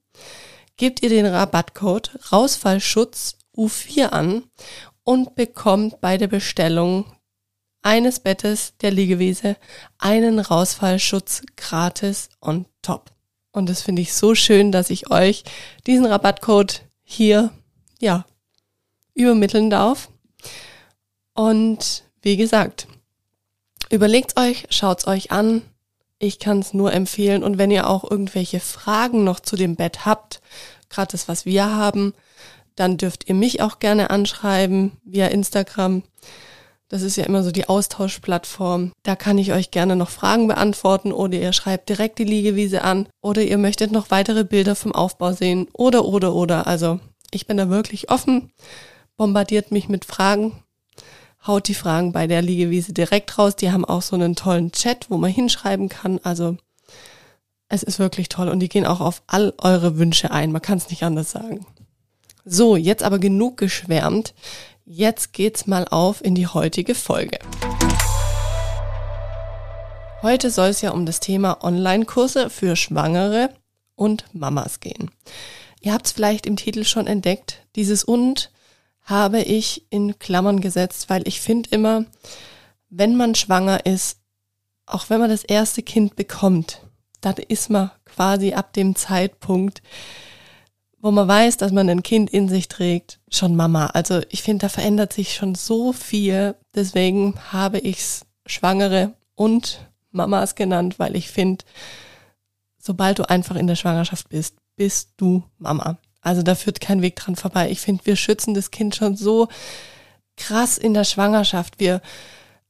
gebt 0.77 1.03
ihr 1.03 1.09
den 1.09 1.27
Rabattcode 1.27 2.19
Rausfallschutz 2.31 3.37
U4 3.55 4.07
an 4.07 4.43
und 5.03 5.35
bekommt 5.35 6.01
bei 6.01 6.17
der 6.17 6.27
Bestellung 6.27 7.05
eines 7.83 8.19
Bettes 8.19 8.73
der 8.81 8.91
Liegewiese 8.91 9.57
einen 9.99 10.39
Rausfallschutz 10.39 11.43
gratis 11.55 12.29
on 12.41 12.65
top. 12.83 13.11
Und 13.51 13.69
das 13.69 13.81
finde 13.81 14.01
ich 14.01 14.13
so 14.13 14.35
schön, 14.35 14.71
dass 14.71 14.89
ich 14.89 15.09
euch 15.11 15.43
diesen 15.87 16.05
Rabattcode 16.05 16.81
hier, 17.03 17.51
ja, 17.99 18.25
übermitteln 19.13 19.69
darf. 19.69 20.09
Und 21.33 22.03
wie 22.21 22.37
gesagt, 22.37 22.87
überlegt 23.89 24.39
euch, 24.39 24.65
schaut's 24.69 25.07
euch 25.07 25.31
an. 25.31 25.61
Ich 26.19 26.39
kann 26.39 26.59
es 26.59 26.73
nur 26.73 26.93
empfehlen. 26.93 27.43
Und 27.43 27.57
wenn 27.57 27.71
ihr 27.71 27.87
auch 27.87 28.09
irgendwelche 28.09 28.59
Fragen 28.59 29.23
noch 29.23 29.39
zu 29.39 29.55
dem 29.55 29.75
Bett 29.75 30.05
habt, 30.05 30.41
gerade 30.89 31.11
das, 31.11 31.27
was 31.27 31.45
wir 31.45 31.65
haben, 31.75 32.13
dann 32.75 32.97
dürft 32.97 33.27
ihr 33.29 33.35
mich 33.35 33.61
auch 33.61 33.79
gerne 33.79 34.09
anschreiben 34.09 34.93
via 35.03 35.27
Instagram. 35.27 36.03
Das 36.89 37.01
ist 37.01 37.15
ja 37.15 37.25
immer 37.25 37.43
so 37.43 37.51
die 37.51 37.67
Austauschplattform. 37.67 38.91
Da 39.03 39.15
kann 39.15 39.37
ich 39.37 39.51
euch 39.51 39.71
gerne 39.71 39.95
noch 39.95 40.09
Fragen 40.09 40.47
beantworten 40.47 41.11
oder 41.11 41.37
ihr 41.37 41.53
schreibt 41.53 41.89
direkt 41.89 42.19
die 42.19 42.23
Liegewiese 42.23 42.83
an 42.83 43.07
oder 43.21 43.41
ihr 43.41 43.57
möchtet 43.57 43.91
noch 43.91 44.11
weitere 44.11 44.43
Bilder 44.43 44.75
vom 44.75 44.91
Aufbau 44.91 45.31
sehen 45.31 45.67
oder 45.73 46.05
oder 46.05 46.35
oder. 46.35 46.67
Also 46.67 46.99
ich 47.31 47.47
bin 47.47 47.57
da 47.57 47.69
wirklich 47.69 48.11
offen. 48.11 48.51
Bombardiert 49.17 49.71
mich 49.71 49.89
mit 49.89 50.05
Fragen. 50.05 50.63
Haut 51.45 51.67
die 51.67 51.73
Fragen 51.73 52.11
bei 52.11 52.27
der 52.27 52.41
Liegewiese 52.41 52.93
direkt 52.93 53.37
raus. 53.37 53.55
Die 53.55 53.71
haben 53.71 53.85
auch 53.85 54.01
so 54.01 54.15
einen 54.15 54.35
tollen 54.35 54.71
Chat, 54.71 55.09
wo 55.09 55.17
man 55.17 55.31
hinschreiben 55.31 55.89
kann. 55.89 56.19
Also 56.23 56.57
es 57.69 57.83
ist 57.83 57.97
wirklich 57.97 58.29
toll 58.29 58.49
und 58.49 58.59
die 58.59 58.69
gehen 58.69 58.85
auch 58.85 59.01
auf 59.01 59.23
all 59.27 59.53
eure 59.57 59.97
Wünsche 59.97 60.31
ein. 60.31 60.51
Man 60.51 60.61
kann 60.61 60.77
es 60.77 60.89
nicht 60.89 61.03
anders 61.03 61.31
sagen. 61.31 61.65
So, 62.45 62.75
jetzt 62.75 63.03
aber 63.03 63.19
genug 63.19 63.57
geschwärmt. 63.57 64.33
Jetzt 64.85 65.31
geht's 65.31 65.65
mal 65.65 65.87
auf 65.87 66.21
in 66.21 66.35
die 66.35 66.47
heutige 66.47 66.93
Folge. 66.93 67.39
Heute 70.21 70.49
soll 70.49 70.69
es 70.69 70.81
ja 70.81 70.91
um 70.91 71.05
das 71.05 71.21
Thema 71.21 71.63
Online-Kurse 71.63 72.49
für 72.49 72.75
Schwangere 72.75 73.49
und 73.95 74.25
Mamas 74.33 74.81
gehen. 74.81 75.09
Ihr 75.79 75.93
habt 75.93 76.07
es 76.07 76.11
vielleicht 76.11 76.45
im 76.45 76.57
Titel 76.57 76.83
schon 76.83 77.07
entdeckt. 77.07 77.65
Dieses 77.77 78.03
und 78.03 78.51
habe 79.03 79.41
ich 79.41 79.85
in 79.89 80.19
Klammern 80.19 80.59
gesetzt, 80.59 81.09
weil 81.09 81.25
ich 81.29 81.39
finde 81.39 81.69
immer, 81.71 82.03
wenn 82.89 83.15
man 83.15 83.35
schwanger 83.35 83.85
ist, 83.85 84.17
auch 84.85 85.09
wenn 85.09 85.21
man 85.21 85.29
das 85.29 85.45
erste 85.45 85.81
Kind 85.81 86.17
bekommt, 86.17 86.81
dann 87.21 87.35
ist 87.35 87.69
man 87.69 87.91
quasi 88.03 88.51
ab 88.51 88.73
dem 88.73 88.97
Zeitpunkt, 88.97 89.81
wo 91.03 91.11
man 91.11 91.27
weiß, 91.27 91.57
dass 91.57 91.73
man 91.73 91.89
ein 91.89 92.01
Kind 92.01 92.29
in 92.29 92.47
sich 92.47 92.69
trägt, 92.69 93.19
schon 93.29 93.57
Mama. 93.57 93.87
Also 93.87 94.21
ich 94.29 94.41
finde, 94.41 94.63
da 94.63 94.69
verändert 94.69 95.11
sich 95.11 95.35
schon 95.35 95.53
so 95.53 95.91
viel. 95.91 96.55
Deswegen 96.73 97.35
habe 97.51 97.79
ich's 97.79 98.25
Schwangere 98.45 99.11
und 99.35 99.85
Mamas 100.11 100.55
genannt, 100.55 100.99
weil 100.99 101.17
ich 101.17 101.29
finde, 101.29 101.65
sobald 102.79 103.19
du 103.19 103.29
einfach 103.29 103.57
in 103.57 103.67
der 103.67 103.75
Schwangerschaft 103.75 104.29
bist, 104.29 104.55
bist 104.77 105.09
du 105.17 105.43
Mama. 105.57 105.97
Also 106.21 106.41
da 106.41 106.55
führt 106.55 106.79
kein 106.79 107.01
Weg 107.01 107.17
dran 107.17 107.35
vorbei. 107.35 107.69
Ich 107.69 107.81
finde, 107.81 108.05
wir 108.05 108.15
schützen 108.15 108.53
das 108.53 108.71
Kind 108.71 108.95
schon 108.95 109.17
so 109.17 109.49
krass 110.37 110.77
in 110.77 110.93
der 110.93 111.03
Schwangerschaft. 111.03 111.81
Wir 111.81 112.01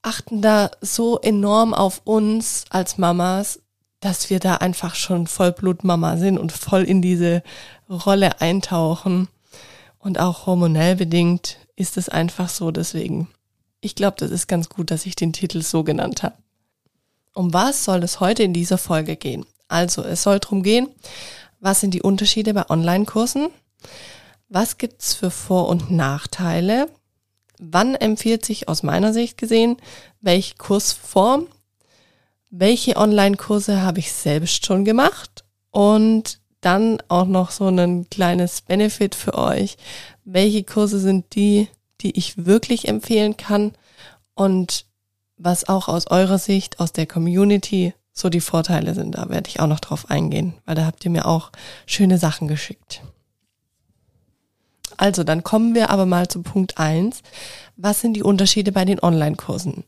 achten 0.02 0.42
da 0.42 0.72
so 0.82 1.20
enorm 1.20 1.76
auf 1.76 2.02
uns 2.04 2.66
als 2.72 2.98
Mamas, 2.98 3.60
dass 4.04 4.30
wir 4.30 4.40
da 4.40 4.56
einfach 4.56 4.96
schon 4.96 5.28
Vollblutmama 5.28 6.18
sind 6.18 6.38
und 6.38 6.52
voll 6.52 6.84
in 6.84 7.02
diese 7.02 7.44
Rolle 7.94 8.42
eintauchen. 8.42 9.28
Und 10.00 10.20
auch 10.20 10.46
hormonell 10.46 10.96
bedingt 10.96 11.58
ist 11.76 11.98
es 11.98 12.10
einfach 12.10 12.50
so. 12.50 12.72
Deswegen, 12.72 13.30
ich 13.80 13.96
glaube, 13.96 14.18
das 14.18 14.32
ist 14.32 14.48
ganz 14.48 14.70
gut, 14.70 14.92
dass 14.92 15.06
ich 15.06 15.16
den 15.16 15.34
Titel 15.34 15.62
so 15.62 15.84
genannt 15.84 16.24
habe. 16.24 16.36
Um 17.34 17.54
was 17.54 17.86
soll 17.86 18.04
es 18.04 18.20
heute 18.20 18.44
in 18.44 18.54
dieser 18.54 18.78
Folge 18.78 19.16
gehen? 19.16 19.46
Also, 19.68 20.04
es 20.04 20.24
soll 20.24 20.40
darum 20.40 20.62
gehen, 20.62 20.90
was 21.60 21.80
sind 21.80 21.94
die 21.94 22.02
Unterschiede 22.04 22.54
bei 22.54 22.70
Online-Kursen? 22.70 23.48
Was 24.50 24.78
gibt's 24.78 25.16
für 25.16 25.32
Vor- 25.32 25.70
und 25.70 25.90
Nachteile? 25.90 26.90
Wann 27.60 27.96
empfiehlt 27.96 28.46
sich 28.46 28.68
aus 28.68 28.84
meiner 28.84 29.14
Sicht 29.14 29.38
gesehen 29.38 29.78
welche 30.24 30.56
Kursform 30.56 31.48
welche 32.56 32.98
Online-Kurse 32.98 33.82
habe 33.82 33.98
ich 33.98 34.14
selbst 34.14 34.64
schon 34.64 34.86
gemacht 34.86 35.44
und 35.72 36.40
dann 36.66 36.98
auch 37.08 37.26
noch 37.26 37.52
so 37.52 37.68
ein 37.68 38.10
kleines 38.10 38.62
Benefit 38.62 39.16
für 39.16 39.36
euch. 39.36 39.78
Welche 40.26 40.64
Kurse 40.64 41.00
sind 41.00 41.36
die, 41.36 41.68
die 42.02 42.18
ich 42.18 42.46
wirklich 42.46 42.88
empfehlen 42.88 43.38
kann 43.38 43.74
und 44.36 44.86
was 45.38 45.68
auch 45.68 45.88
aus 45.88 46.08
eurer 46.08 46.38
Sicht, 46.38 46.80
aus 46.80 46.94
der 46.94 47.06
Community 47.06 47.94
so 48.14 48.30
die 48.30 48.42
Vorteile 48.42 48.94
sind. 48.94 49.16
Da 49.16 49.30
werde 49.30 49.50
ich 49.50 49.60
auch 49.60 49.68
noch 49.68 49.80
drauf 49.80 50.10
eingehen, 50.10 50.54
weil 50.66 50.76
da 50.76 50.86
habt 50.86 51.04
ihr 51.04 51.12
mir 51.12 51.26
auch 51.26 51.52
schöne 51.86 52.18
Sachen 52.18 52.48
geschickt. 52.48 53.02
Also, 54.96 55.24
dann 55.24 55.44
kommen 55.44 55.74
wir 55.74 55.90
aber 55.90 56.06
mal 56.06 56.28
zu 56.28 56.44
Punkt 56.44 56.78
eins. 56.78 57.24
Was 57.76 58.02
sind 58.02 58.14
die 58.14 58.24
Unterschiede 58.24 58.72
bei 58.72 58.86
den 58.86 59.02
Online-Kursen? 59.02 59.84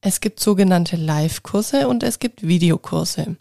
Es 0.00 0.20
gibt 0.20 0.40
sogenannte 0.40 0.96
Live-Kurse 0.96 1.88
und 1.88 2.02
es 2.02 2.18
gibt 2.18 2.46
Videokurse. 2.46 3.36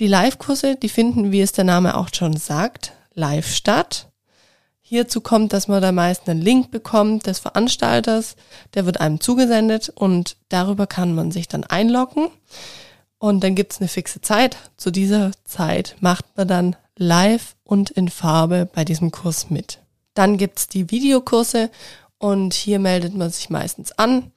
Die 0.00 0.08
Live-Kurse, 0.08 0.74
die 0.74 0.88
finden, 0.88 1.30
wie 1.30 1.40
es 1.40 1.52
der 1.52 1.62
Name 1.62 1.96
auch 1.96 2.08
schon 2.12 2.36
sagt, 2.36 2.92
live 3.14 3.46
statt. 3.46 4.08
Hierzu 4.80 5.20
kommt, 5.20 5.52
dass 5.52 5.68
man 5.68 5.80
da 5.80 5.92
meist 5.92 6.28
einen 6.28 6.42
Link 6.42 6.72
bekommt 6.72 7.26
des 7.26 7.38
Veranstalters, 7.38 8.34
der 8.74 8.86
wird 8.86 9.00
einem 9.00 9.20
zugesendet 9.20 9.90
und 9.94 10.36
darüber 10.48 10.88
kann 10.88 11.14
man 11.14 11.30
sich 11.30 11.46
dann 11.46 11.62
einloggen. 11.62 12.28
Und 13.18 13.44
dann 13.44 13.54
gibt's 13.54 13.80
eine 13.80 13.88
fixe 13.88 14.20
Zeit. 14.20 14.56
Zu 14.76 14.90
dieser 14.90 15.30
Zeit 15.44 15.94
macht 16.00 16.24
man 16.36 16.48
dann 16.48 16.76
live 16.96 17.54
und 17.62 17.90
in 17.90 18.08
Farbe 18.08 18.68
bei 18.70 18.84
diesem 18.84 19.12
Kurs 19.12 19.48
mit. 19.48 19.78
Dann 20.14 20.38
gibt's 20.38 20.66
die 20.66 20.90
Videokurse 20.90 21.70
und 22.18 22.52
hier 22.52 22.80
meldet 22.80 23.14
man 23.14 23.30
sich 23.30 23.48
meistens 23.48 23.92
an 23.92 24.32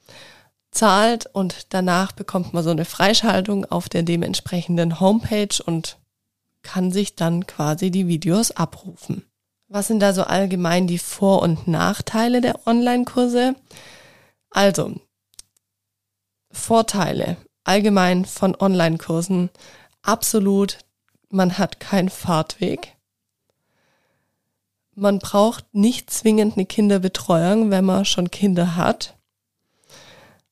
zahlt 0.77 1.25
und 1.25 1.73
danach 1.73 2.11
bekommt 2.11 2.53
man 2.53 2.63
so 2.63 2.69
eine 2.69 2.85
Freischaltung 2.85 3.65
auf 3.65 3.89
der 3.89 4.03
dementsprechenden 4.03 4.99
Homepage 4.99 5.61
und 5.65 5.97
kann 6.61 6.91
sich 6.91 7.15
dann 7.15 7.47
quasi 7.47 7.91
die 7.91 8.07
Videos 8.07 8.51
abrufen. 8.51 9.23
Was 9.69 9.87
sind 9.87 9.99
da 9.99 10.13
so 10.13 10.23
allgemein 10.23 10.87
die 10.87 10.99
Vor- 10.99 11.41
und 11.41 11.67
Nachteile 11.67 12.41
der 12.41 12.65
Online-Kurse? 12.67 13.55
Also, 14.49 14.95
Vorteile 16.51 17.37
allgemein 17.63 18.25
von 18.25 18.55
Online-Kursen. 18.55 19.49
Absolut, 20.01 20.79
man 21.29 21.57
hat 21.57 21.79
keinen 21.79 22.09
Fahrtweg. 22.09 22.95
Man 24.95 25.19
braucht 25.19 25.65
nicht 25.73 26.09
zwingend 26.09 26.55
eine 26.55 26.65
Kinderbetreuung, 26.65 27.69
wenn 27.69 27.85
man 27.85 28.05
schon 28.05 28.31
Kinder 28.31 28.75
hat. 28.75 29.16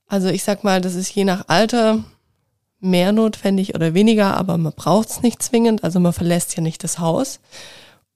Also 0.08 0.28
ich 0.30 0.44
sag 0.44 0.64
mal, 0.64 0.82
das 0.82 0.96
ist 0.96 1.14
je 1.14 1.24
nach 1.24 1.46
Alter 1.48 2.04
mehr 2.80 3.12
notwendig 3.12 3.76
oder 3.76 3.94
weniger, 3.94 4.38
aber 4.38 4.58
man 4.58 4.74
braucht 4.74 5.10
es 5.10 5.22
nicht 5.22 5.42
zwingend, 5.42 5.84
also 5.84 6.00
man 6.00 6.14
verlässt 6.14 6.56
ja 6.56 6.62
nicht 6.62 6.84
das 6.84 7.00
Haus. 7.00 7.40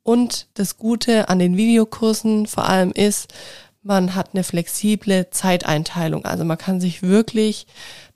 Und 0.03 0.47
das 0.53 0.77
Gute 0.77 1.29
an 1.29 1.39
den 1.39 1.57
Videokursen 1.57 2.47
vor 2.47 2.67
allem 2.67 2.91
ist, 2.91 3.33
man 3.81 4.15
hat 4.15 4.29
eine 4.33 4.43
flexible 4.43 5.29
Zeiteinteilung. 5.31 6.25
Also 6.25 6.43
man 6.45 6.57
kann 6.57 6.81
sich 6.81 7.01
wirklich 7.01 7.67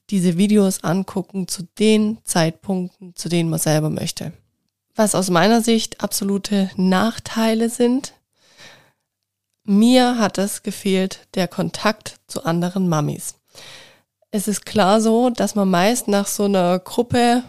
diese 0.10 0.38
Videos 0.38 0.84
angucken 0.84 1.48
zu 1.48 1.64
den 1.80 2.20
Zeitpunkten, 2.24 3.16
zu 3.16 3.30
denen 3.30 3.50
man 3.50 3.60
selber 3.60 3.90
möchte. 3.90 4.34
Was 4.96 5.16
aus 5.16 5.30
meiner 5.30 5.62
Sicht 5.62 6.02
absolute 6.02 6.70
Nachteile 6.76 7.70
sind, 7.70 8.14
mir 9.64 10.18
hat 10.20 10.38
es 10.38 10.62
gefehlt, 10.62 11.28
der 11.36 11.48
Kontakt 11.48 12.18
zu 12.28 12.44
anderen 12.44 12.90
Mamis 12.90 13.36
es 14.32 14.48
ist 14.48 14.66
klar 14.66 15.00
so, 15.00 15.30
dass 15.30 15.56
man 15.56 15.70
meist 15.70 16.08
nach 16.08 16.28
so 16.28 16.46
einer 16.46 16.80
Gruppe 16.80 17.44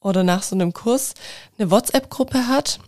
oder 0.00 0.22
nach 0.22 0.42
so 0.42 0.54
einem 0.54 0.72
Kurs 0.72 1.14
eine 1.58 1.70
WhatsApp-Gruppe 1.70 2.48
hat. 2.48 2.80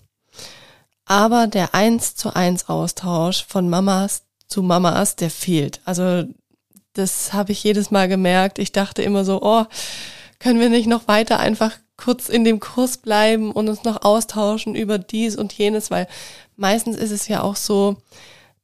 Aber 1.04 1.46
der 1.46 1.74
eins 1.74 2.14
zu 2.14 2.34
eins 2.34 2.68
Austausch 2.68 3.44
von 3.46 3.68
Mamas 3.68 4.22
zu 4.48 4.62
Mamas, 4.62 5.16
der 5.16 5.30
fehlt. 5.30 5.80
Also 5.84 6.24
das 6.92 7.32
habe 7.32 7.52
ich 7.52 7.64
jedes 7.64 7.90
Mal 7.90 8.08
gemerkt. 8.08 8.58
Ich 8.58 8.72
dachte 8.72 9.02
immer 9.02 9.24
so, 9.24 9.40
oh, 9.42 9.64
können 10.38 10.60
wir 10.60 10.68
nicht 10.68 10.86
noch 10.86 11.08
weiter 11.08 11.38
einfach 11.38 11.72
kurz 11.96 12.28
in 12.28 12.44
dem 12.44 12.60
Kurs 12.60 12.98
bleiben 12.98 13.52
und 13.52 13.68
uns 13.68 13.84
noch 13.84 14.02
austauschen 14.02 14.74
über 14.74 14.98
dies 14.98 15.36
und 15.36 15.52
jenes, 15.52 15.90
weil 15.90 16.08
meistens 16.56 16.96
ist 16.96 17.12
es 17.12 17.28
ja 17.28 17.42
auch 17.42 17.56
so, 17.56 17.96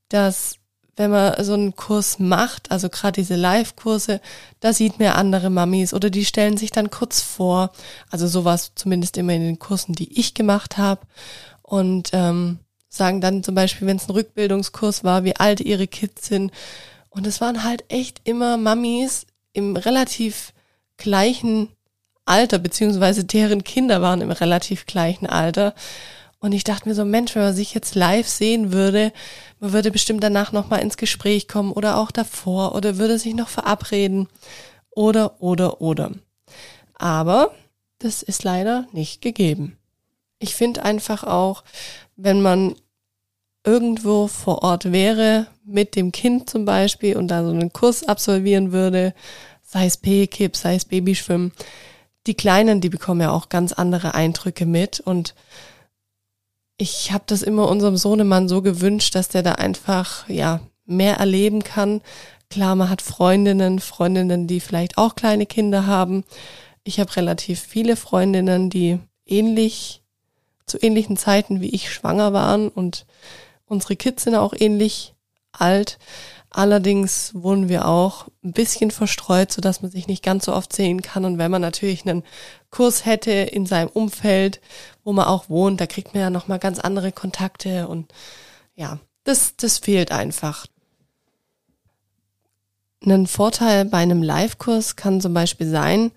dass 0.08 0.57
wenn 0.98 1.10
man 1.10 1.42
so 1.44 1.54
einen 1.54 1.76
Kurs 1.76 2.18
macht, 2.18 2.70
also 2.70 2.88
gerade 2.88 3.20
diese 3.20 3.36
Live-Kurse, 3.36 4.20
da 4.60 4.72
sieht 4.72 4.98
man 4.98 5.08
andere 5.08 5.48
Mamis 5.48 5.94
oder 5.94 6.10
die 6.10 6.24
stellen 6.24 6.56
sich 6.56 6.70
dann 6.70 6.90
kurz 6.90 7.20
vor. 7.20 7.70
Also 8.10 8.26
sowas 8.26 8.72
zumindest 8.74 9.16
immer 9.16 9.32
in 9.32 9.42
den 9.42 9.58
Kursen, 9.58 9.94
die 9.94 10.18
ich 10.18 10.34
gemacht 10.34 10.76
habe. 10.76 11.02
Und 11.62 12.10
ähm, 12.12 12.58
sagen 12.88 13.20
dann 13.20 13.42
zum 13.42 13.54
Beispiel, 13.54 13.86
wenn 13.86 13.98
es 13.98 14.08
ein 14.08 14.12
Rückbildungskurs 14.12 15.04
war, 15.04 15.24
wie 15.24 15.36
alt 15.36 15.60
ihre 15.60 15.86
Kids 15.86 16.26
sind. 16.26 16.52
Und 17.10 17.26
es 17.26 17.40
waren 17.40 17.64
halt 17.64 17.84
echt 17.88 18.20
immer 18.24 18.56
Mamis 18.56 19.26
im 19.52 19.76
relativ 19.76 20.52
gleichen 20.96 21.68
Alter, 22.24 22.58
beziehungsweise 22.58 23.24
deren 23.24 23.64
Kinder 23.64 24.02
waren 24.02 24.20
im 24.20 24.30
relativ 24.30 24.86
gleichen 24.86 25.26
Alter. 25.26 25.74
Und 26.40 26.52
ich 26.52 26.62
dachte 26.64 26.88
mir 26.88 26.94
so, 26.94 27.04
Mensch, 27.04 27.34
wenn 27.34 27.42
man 27.42 27.54
sich 27.54 27.74
jetzt 27.74 27.94
live 27.94 28.28
sehen 28.28 28.72
würde, 28.72 29.12
man 29.58 29.72
würde 29.72 29.90
bestimmt 29.90 30.22
danach 30.22 30.52
nochmal 30.52 30.80
ins 30.80 30.96
Gespräch 30.96 31.48
kommen 31.48 31.72
oder 31.72 31.98
auch 31.98 32.12
davor 32.12 32.74
oder 32.74 32.98
würde 32.98 33.18
sich 33.18 33.34
noch 33.34 33.48
verabreden 33.48 34.28
oder, 34.90 35.42
oder, 35.42 35.80
oder. 35.80 36.12
Aber 36.94 37.52
das 37.98 38.22
ist 38.22 38.44
leider 38.44 38.86
nicht 38.92 39.20
gegeben. 39.20 39.76
Ich 40.38 40.54
finde 40.54 40.84
einfach 40.84 41.24
auch, 41.24 41.64
wenn 42.16 42.40
man 42.40 42.76
irgendwo 43.64 44.28
vor 44.28 44.62
Ort 44.62 44.92
wäre, 44.92 45.48
mit 45.64 45.96
dem 45.96 46.12
Kind 46.12 46.48
zum 46.48 46.64
Beispiel 46.64 47.16
und 47.16 47.28
da 47.28 47.44
so 47.44 47.50
einen 47.50 47.72
Kurs 47.72 48.04
absolvieren 48.04 48.72
würde, 48.72 49.12
sei 49.62 49.86
es 49.86 49.96
P-Kip, 49.96 50.56
sei 50.56 50.76
es 50.76 50.84
Babyschwimmen, 50.84 51.52
die 52.26 52.34
Kleinen, 52.34 52.80
die 52.80 52.88
bekommen 52.88 53.20
ja 53.20 53.30
auch 53.30 53.48
ganz 53.48 53.72
andere 53.72 54.14
Eindrücke 54.14 54.64
mit 54.64 55.00
und 55.00 55.34
ich 56.78 57.12
habe 57.12 57.24
das 57.26 57.42
immer 57.42 57.68
unserem 57.68 57.96
Sohnemann 57.96 58.48
so 58.48 58.62
gewünscht, 58.62 59.14
dass 59.14 59.28
der 59.28 59.42
da 59.42 59.52
einfach 59.52 60.28
ja 60.28 60.60
mehr 60.86 61.16
erleben 61.16 61.64
kann. 61.64 62.00
Klar, 62.50 62.76
man 62.76 62.88
hat 62.88 63.02
Freundinnen, 63.02 63.80
Freundinnen, 63.80 64.46
die 64.46 64.60
vielleicht 64.60 64.96
auch 64.96 65.16
kleine 65.16 65.44
Kinder 65.44 65.86
haben. 65.86 66.24
Ich 66.84 67.00
habe 67.00 67.14
relativ 67.16 67.60
viele 67.60 67.96
Freundinnen, 67.96 68.70
die 68.70 68.98
ähnlich 69.26 70.02
zu 70.64 70.78
ähnlichen 70.80 71.16
Zeiten 71.16 71.60
wie 71.60 71.70
ich 71.70 71.92
schwanger 71.92 72.32
waren 72.32 72.68
und 72.68 73.04
unsere 73.66 73.96
Kids 73.96 74.24
sind 74.24 74.36
auch 74.36 74.54
ähnlich 74.56 75.14
alt. 75.52 75.98
Allerdings 76.50 77.32
wohnen 77.34 77.68
wir 77.68 77.86
auch 77.86 78.28
ein 78.42 78.52
bisschen 78.52 78.90
verstreut, 78.90 79.52
so 79.52 79.60
dass 79.60 79.82
man 79.82 79.90
sich 79.90 80.06
nicht 80.06 80.22
ganz 80.22 80.46
so 80.46 80.54
oft 80.54 80.72
sehen 80.72 81.02
kann. 81.02 81.26
Und 81.26 81.36
wenn 81.36 81.50
man 81.50 81.60
natürlich 81.60 82.06
einen 82.06 82.24
Kurs 82.70 83.04
hätte 83.04 83.30
in 83.32 83.66
seinem 83.66 83.88
Umfeld, 83.88 84.60
wo 85.08 85.12
man 85.14 85.24
auch 85.24 85.48
wohnt, 85.48 85.80
da 85.80 85.86
kriegt 85.86 86.12
man 86.12 86.20
ja 86.20 86.28
nochmal 86.28 86.58
ganz 86.58 86.78
andere 86.78 87.12
Kontakte 87.12 87.88
und 87.88 88.12
ja, 88.74 88.98
das, 89.24 89.56
das 89.56 89.78
fehlt 89.78 90.12
einfach. 90.12 90.66
Ein 93.02 93.26
Vorteil 93.26 93.86
bei 93.86 93.96
einem 93.96 94.22
Live-Kurs 94.22 94.96
kann 94.96 95.22
zum 95.22 95.32
Beispiel 95.32 95.66
sein, 95.66 96.10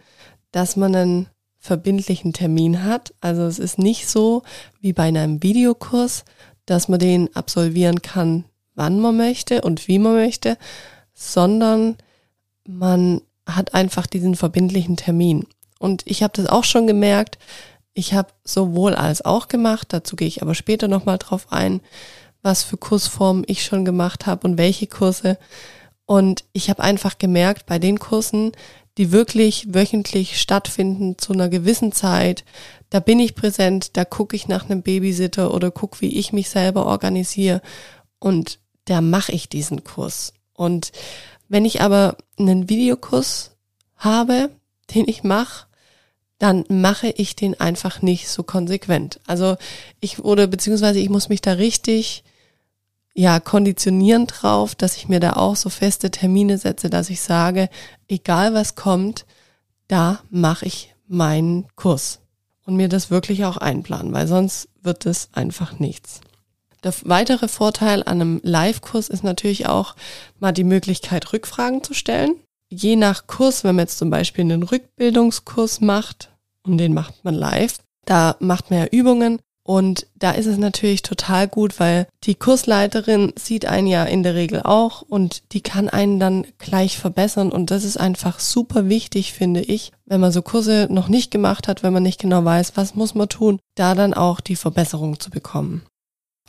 dass 0.51 0.75
man 0.75 0.93
einen 0.93 1.27
verbindlichen 1.57 2.33
Termin 2.33 2.83
hat. 2.83 3.13
Also 3.21 3.43
es 3.43 3.59
ist 3.59 3.79
nicht 3.79 4.09
so 4.09 4.43
wie 4.81 4.91
bei 4.91 5.03
einem 5.03 5.41
Videokurs, 5.41 6.25
dass 6.65 6.89
man 6.89 6.99
den 6.99 7.33
absolvieren 7.33 8.01
kann, 8.01 8.43
wann 8.75 8.99
man 8.99 9.15
möchte 9.15 9.61
und 9.61 9.87
wie 9.87 9.99
man 9.99 10.15
möchte, 10.15 10.57
sondern 11.13 11.95
man 12.67 13.21
hat 13.45 13.73
einfach 13.73 14.05
diesen 14.05 14.35
verbindlichen 14.35 14.97
Termin. 14.97 15.47
Und 15.79 16.03
ich 16.07 16.23
habe 16.23 16.33
das 16.35 16.47
auch 16.47 16.65
schon 16.65 16.87
gemerkt. 16.87 17.39
Ich 17.93 18.13
habe 18.13 18.29
sowohl 18.43 18.95
als 18.95 19.23
auch 19.23 19.47
gemacht, 19.47 19.87
dazu 19.89 20.15
gehe 20.15 20.27
ich 20.27 20.41
aber 20.41 20.55
später 20.55 20.87
nochmal 20.87 21.17
drauf 21.17 21.47
ein, 21.51 21.81
was 22.41 22.63
für 22.63 22.77
Kursformen 22.77 23.43
ich 23.47 23.63
schon 23.63 23.85
gemacht 23.85 24.25
habe 24.25 24.47
und 24.47 24.57
welche 24.57 24.87
Kurse. 24.87 25.37
Und 26.05 26.45
ich 26.53 26.69
habe 26.69 26.83
einfach 26.83 27.17
gemerkt, 27.17 27.65
bei 27.65 27.79
den 27.79 27.99
Kursen, 27.99 28.53
die 28.97 29.11
wirklich 29.11 29.73
wöchentlich 29.73 30.39
stattfinden 30.39 31.17
zu 31.17 31.33
einer 31.33 31.49
gewissen 31.49 31.91
Zeit, 31.91 32.43
da 32.89 32.99
bin 32.99 33.19
ich 33.19 33.35
präsent, 33.35 33.95
da 33.95 34.03
gucke 34.05 34.35
ich 34.35 34.47
nach 34.47 34.65
einem 34.65 34.81
Babysitter 34.81 35.53
oder 35.53 35.71
gucke, 35.71 36.01
wie 36.01 36.17
ich 36.17 36.33
mich 36.33 36.49
selber 36.49 36.85
organisiere 36.85 37.61
und 38.19 38.59
da 38.85 39.01
mache 39.01 39.31
ich 39.31 39.47
diesen 39.47 39.83
Kurs. 39.83 40.33
Und 40.53 40.91
wenn 41.47 41.65
ich 41.65 41.81
aber 41.81 42.17
einen 42.37 42.69
Videokurs 42.69 43.51
habe, 43.95 44.49
den 44.93 45.07
ich 45.07 45.23
mache, 45.23 45.67
dann 46.41 46.65
mache 46.69 47.09
ich 47.09 47.35
den 47.35 47.59
einfach 47.59 48.01
nicht 48.01 48.27
so 48.27 48.41
konsequent. 48.41 49.19
Also 49.27 49.57
ich 49.99 50.23
oder 50.23 50.47
beziehungsweise 50.47 50.97
ich 50.97 51.09
muss 51.09 51.29
mich 51.29 51.41
da 51.41 51.53
richtig 51.53 52.23
ja 53.13 53.39
konditionieren 53.39 54.25
drauf, 54.25 54.73
dass 54.73 54.97
ich 54.97 55.07
mir 55.07 55.19
da 55.19 55.33
auch 55.33 55.55
so 55.55 55.69
feste 55.69 56.09
Termine 56.09 56.57
setze, 56.57 56.89
dass 56.89 57.11
ich 57.11 57.21
sage, 57.21 57.69
egal 58.07 58.55
was 58.55 58.73
kommt, 58.73 59.27
da 59.87 60.23
mache 60.31 60.65
ich 60.65 60.95
meinen 61.07 61.67
Kurs 61.75 62.21
und 62.65 62.75
mir 62.75 62.89
das 62.89 63.11
wirklich 63.11 63.45
auch 63.45 63.57
einplanen, 63.57 64.11
weil 64.11 64.25
sonst 64.25 64.67
wird 64.81 65.05
es 65.05 65.29
einfach 65.33 65.77
nichts. 65.77 66.21
Der 66.83 66.93
weitere 67.03 67.49
Vorteil 67.49 68.01
an 68.01 68.19
einem 68.19 68.41
Live-Kurs 68.43 69.09
ist 69.09 69.23
natürlich 69.23 69.67
auch 69.67 69.95
mal 70.39 70.53
die 70.53 70.63
Möglichkeit, 70.63 71.33
Rückfragen 71.33 71.83
zu 71.83 71.93
stellen. 71.93 72.33
Je 72.67 72.95
nach 72.95 73.27
Kurs, 73.27 73.63
wenn 73.63 73.75
man 73.75 73.83
jetzt 73.83 73.99
zum 73.99 74.09
Beispiel 74.09 74.45
einen 74.45 74.63
Rückbildungskurs 74.63 75.81
macht 75.81 76.30
und 76.65 76.77
den 76.77 76.93
macht 76.93 77.23
man 77.23 77.35
live, 77.35 77.79
da 78.05 78.35
macht 78.39 78.69
man 78.69 78.79
ja 78.79 78.85
Übungen 78.87 79.39
und 79.63 80.07
da 80.15 80.31
ist 80.31 80.47
es 80.47 80.57
natürlich 80.57 81.03
total 81.03 81.47
gut, 81.47 81.79
weil 81.79 82.07
die 82.23 82.35
Kursleiterin 82.35 83.31
sieht 83.37 83.65
einen 83.65 83.87
ja 83.87 84.03
in 84.03 84.23
der 84.23 84.33
Regel 84.33 84.61
auch 84.63 85.03
und 85.03 85.53
die 85.53 85.61
kann 85.61 85.87
einen 85.87 86.19
dann 86.19 86.47
gleich 86.57 86.97
verbessern. 86.97 87.51
Und 87.51 87.69
das 87.69 87.83
ist 87.83 87.97
einfach 87.97 88.39
super 88.39 88.89
wichtig, 88.89 89.33
finde 89.33 89.61
ich, 89.61 89.91
wenn 90.05 90.19
man 90.19 90.31
so 90.31 90.41
Kurse 90.41 90.87
noch 90.89 91.09
nicht 91.09 91.29
gemacht 91.29 91.67
hat, 91.67 91.83
wenn 91.83 91.93
man 91.93 92.03
nicht 92.03 92.19
genau 92.19 92.43
weiß, 92.43 92.73
was 92.75 92.95
muss 92.95 93.13
man 93.13 93.29
tun, 93.29 93.59
da 93.75 93.93
dann 93.93 94.15
auch 94.15 94.39
die 94.39 94.55
Verbesserung 94.55 95.19
zu 95.19 95.29
bekommen. 95.29 95.83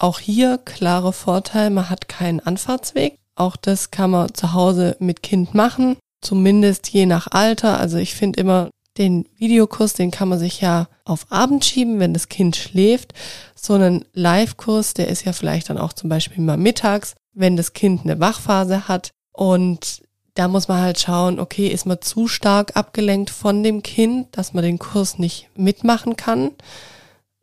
Auch 0.01 0.19
hier 0.19 0.59
klare 0.59 1.13
Vorteil, 1.13 1.69
man 1.69 1.91
hat 1.91 2.09
keinen 2.09 2.41
Anfahrtsweg. 2.41 3.17
Auch 3.37 3.57
das 3.57 3.91
kann 3.91 4.11
man 4.11 4.35
zu 4.35 4.55
Hause 4.55 4.97
mit 5.01 5.23
Kind 5.23 5.55
machen, 5.55 5.97
zumindest 6.23 6.89
je 6.89 7.05
nach 7.05 7.29
Alter. 7.31 7.79
Also 7.79 7.99
ich 7.99 8.15
finde 8.15 8.41
immer, 8.41 8.71
den 8.99 9.27
Videokurs, 9.37 9.95
den 9.95 10.11
kann 10.11 10.29
man 10.29 10.39
sich 10.39 10.61
ja 10.61 10.89
auf 11.05 11.27
Abend 11.31 11.65
schieben, 11.65 11.99
wenn 11.99 12.13
das 12.13 12.29
Kind 12.29 12.57
schläft. 12.57 13.15
So 13.55 13.75
einen 13.75 14.05
Live-Kurs, 14.13 14.95
der 14.95 15.09
ist 15.09 15.25
ja 15.25 15.33
vielleicht 15.33 15.71
dann 15.71 15.79
auch 15.79 15.93
zum 15.93 16.11
Beispiel 16.11 16.43
mal 16.43 16.57
mittags, 16.57 17.15
wenn 17.33 17.57
das 17.57 17.73
Kind 17.73 18.03
eine 18.05 18.21
Wachphase 18.21 18.89
hat. 18.89 19.11
Und 19.33 20.03
da 20.35 20.49
muss 20.49 20.69
man 20.69 20.81
halt 20.81 20.99
schauen, 20.99 21.41
okay, 21.41 21.69
ist 21.69 21.87
man 21.87 22.01
zu 22.01 22.29
stark 22.29 22.77
abgelenkt 22.77 23.31
von 23.31 23.63
dem 23.63 23.83
Kind, 23.83 24.37
dass 24.37 24.55
man 24.55 24.65
den 24.65 24.79
Kurs 24.79 25.19
nicht 25.19 25.49
mitmachen 25.57 26.17
kann. 26.17 26.53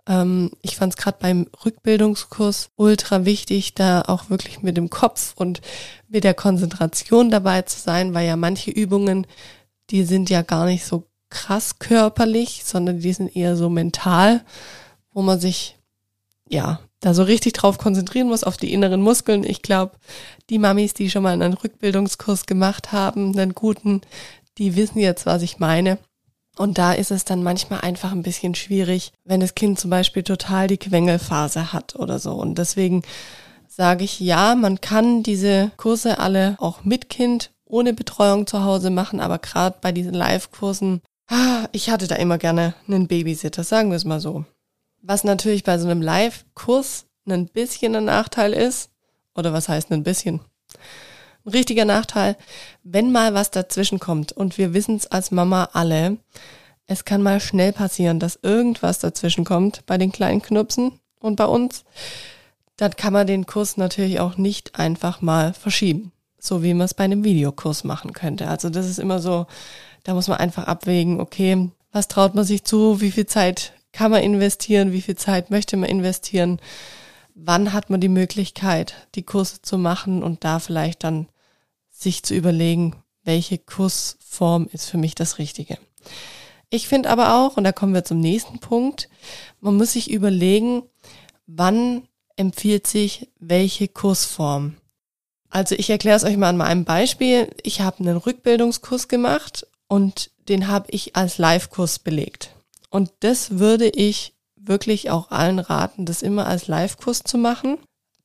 Ähm, 0.07 0.51
ich 0.61 0.75
fand 0.75 0.93
es 0.93 0.97
gerade 0.97 1.17
beim 1.21 1.47
Rückbildungskurs 1.65 2.71
ultra 2.75 3.25
wichtig, 3.25 3.75
da 3.75 4.01
auch 4.01 4.29
wirklich 4.29 4.61
mit 4.61 4.75
dem 4.77 4.89
Kopf 4.89 5.33
und 5.35 5.61
mit 6.07 6.23
der 6.23 6.33
Konzentration 6.33 7.29
dabei 7.29 7.61
zu 7.61 7.79
sein, 7.79 8.13
weil 8.13 8.27
ja 8.27 8.35
manche 8.35 8.71
Übungen, 8.71 9.27
die 9.91 10.03
sind 10.03 10.29
ja 10.29 10.41
gar 10.41 10.65
nicht 10.65 10.85
so 10.85 11.08
krass 11.29 11.79
körperlich, 11.79 12.63
sondern 12.65 12.99
die 12.99 13.13
sind 13.13 13.35
eher 13.35 13.55
so 13.55 13.69
mental, 13.69 14.43
wo 15.11 15.21
man 15.21 15.39
sich 15.39 15.77
ja 16.47 16.79
da 16.99 17.13
so 17.13 17.23
richtig 17.23 17.53
drauf 17.53 17.77
konzentrieren 17.77 18.27
muss, 18.27 18.43
auf 18.43 18.57
die 18.57 18.73
inneren 18.73 19.01
Muskeln. 19.01 19.43
Ich 19.43 19.61
glaube, 19.61 19.93
die 20.49 20.59
Mamis, 20.59 20.93
die 20.93 21.09
schon 21.09 21.23
mal 21.23 21.33
einen 21.33 21.53
Rückbildungskurs 21.53 22.45
gemacht 22.45 22.91
haben, 22.91 23.37
einen 23.37 23.53
guten, 23.53 24.01
die 24.57 24.75
wissen 24.75 24.99
jetzt, 24.99 25.25
was 25.25 25.41
ich 25.41 25.59
meine. 25.59 25.97
Und 26.57 26.77
da 26.77 26.91
ist 26.91 27.11
es 27.11 27.23
dann 27.23 27.41
manchmal 27.41 27.81
einfach 27.81 28.11
ein 28.11 28.23
bisschen 28.23 28.53
schwierig, 28.53 29.13
wenn 29.23 29.39
das 29.39 29.55
Kind 29.55 29.79
zum 29.79 29.89
Beispiel 29.89 30.23
total 30.23 30.67
die 30.67 30.77
Quengelphase 30.77 31.71
hat 31.71 31.95
oder 31.95 32.19
so. 32.19 32.33
Und 32.33 32.57
deswegen 32.57 33.03
sage 33.69 34.03
ich, 34.03 34.19
ja, 34.19 34.55
man 34.55 34.81
kann 34.81 35.23
diese 35.23 35.71
Kurse 35.77 36.19
alle 36.19 36.57
auch 36.59 36.83
mit 36.83 37.07
Kind 37.09 37.51
ohne 37.63 37.93
Betreuung 37.93 38.45
zu 38.45 38.63
Hause 38.65 38.89
machen, 38.89 39.21
aber 39.21 39.37
gerade 39.37 39.77
bei 39.79 39.93
diesen 39.93 40.13
Live-Kursen, 40.13 41.01
ich 41.71 41.89
hatte 41.89 42.07
da 42.07 42.15
immer 42.15 42.37
gerne 42.37 42.73
einen 42.87 43.07
Babysitter, 43.07 43.63
sagen 43.63 43.89
wir 43.89 43.97
es 43.97 44.05
mal 44.05 44.19
so. 44.19 44.45
Was 45.01 45.23
natürlich 45.23 45.63
bei 45.63 45.77
so 45.77 45.87
einem 45.87 46.01
Live-Kurs 46.01 47.05
ein 47.27 47.47
bisschen 47.47 47.95
ein 47.95 48.05
Nachteil 48.05 48.53
ist, 48.53 48.89
oder 49.35 49.53
was 49.53 49.69
heißt 49.69 49.91
ein 49.91 50.03
bisschen? 50.03 50.41
Ein 51.45 51.51
richtiger 51.51 51.85
Nachteil, 51.85 52.35
wenn 52.83 53.11
mal 53.11 53.33
was 53.33 53.51
dazwischen 53.51 53.99
kommt 53.99 54.31
und 54.31 54.57
wir 54.57 54.73
wissen 54.73 54.95
es 54.95 55.07
als 55.07 55.31
Mama 55.31 55.69
alle, 55.73 56.17
es 56.85 57.05
kann 57.05 57.21
mal 57.21 57.39
schnell 57.39 57.71
passieren, 57.71 58.19
dass 58.19 58.39
irgendwas 58.41 58.99
dazwischen 58.99 59.45
kommt 59.45 59.85
bei 59.85 59.97
den 59.97 60.11
kleinen 60.11 60.41
Knupsen 60.41 60.99
und 61.19 61.35
bei 61.35 61.45
uns, 61.45 61.85
dann 62.77 62.95
kann 62.95 63.13
man 63.13 63.27
den 63.27 63.45
Kurs 63.45 63.77
natürlich 63.77 64.19
auch 64.19 64.37
nicht 64.37 64.79
einfach 64.79 65.21
mal 65.21 65.53
verschieben, 65.53 66.11
so 66.39 66.63
wie 66.63 66.73
man 66.73 66.85
es 66.85 66.93
bei 66.93 67.03
einem 67.03 67.23
Videokurs 67.23 67.83
machen 67.83 68.13
könnte. 68.13 68.47
Also 68.47 68.69
das 68.69 68.87
ist 68.87 68.99
immer 68.99 69.19
so, 69.19 69.47
da 70.03 70.13
muss 70.13 70.27
man 70.27 70.37
einfach 70.37 70.65
abwägen, 70.65 71.19
okay, 71.19 71.69
was 71.91 72.07
traut 72.07 72.35
man 72.35 72.45
sich 72.45 72.63
zu, 72.63 73.01
wie 73.01 73.11
viel 73.11 73.25
Zeit 73.25 73.73
kann 73.91 74.11
man 74.11 74.23
investieren, 74.23 74.91
wie 74.91 75.01
viel 75.01 75.15
Zeit 75.15 75.49
möchte 75.49 75.75
man 75.77 75.89
investieren 75.89 76.59
wann 77.45 77.73
hat 77.73 77.89
man 77.89 78.01
die 78.01 78.09
Möglichkeit, 78.09 79.07
die 79.15 79.23
Kurse 79.23 79.61
zu 79.61 79.77
machen 79.77 80.23
und 80.23 80.43
da 80.43 80.59
vielleicht 80.59 81.03
dann 81.03 81.27
sich 81.89 82.23
zu 82.23 82.35
überlegen, 82.35 82.95
welche 83.23 83.57
Kursform 83.57 84.67
ist 84.71 84.89
für 84.89 84.97
mich 84.97 85.15
das 85.15 85.37
Richtige. 85.37 85.77
Ich 86.69 86.87
finde 86.87 87.09
aber 87.09 87.35
auch, 87.35 87.57
und 87.57 87.63
da 87.63 87.71
kommen 87.71 87.93
wir 87.93 88.03
zum 88.03 88.19
nächsten 88.19 88.59
Punkt, 88.59 89.09
man 89.59 89.75
muss 89.75 89.93
sich 89.93 90.11
überlegen, 90.11 90.83
wann 91.47 92.07
empfiehlt 92.35 92.87
sich 92.87 93.29
welche 93.39 93.87
Kursform. 93.87 94.77
Also 95.49 95.75
ich 95.75 95.89
erkläre 95.89 96.17
es 96.17 96.23
euch 96.23 96.37
mal 96.37 96.49
an 96.49 96.57
meinem 96.57 96.85
Beispiel. 96.85 97.49
Ich 97.63 97.81
habe 97.81 97.99
einen 97.99 98.17
Rückbildungskurs 98.17 99.07
gemacht 99.07 99.65
und 99.87 100.31
den 100.47 100.67
habe 100.67 100.87
ich 100.91 101.15
als 101.15 101.37
Live-Kurs 101.37 101.99
belegt. 101.99 102.51
Und 102.89 103.11
das 103.21 103.59
würde 103.59 103.87
ich 103.87 104.33
wirklich 104.55 105.09
auch 105.09 105.31
allen 105.31 105.59
raten, 105.59 106.05
das 106.05 106.21
immer 106.21 106.47
als 106.47 106.67
Live-Kurs 106.67 107.23
zu 107.23 107.37
machen. 107.37 107.77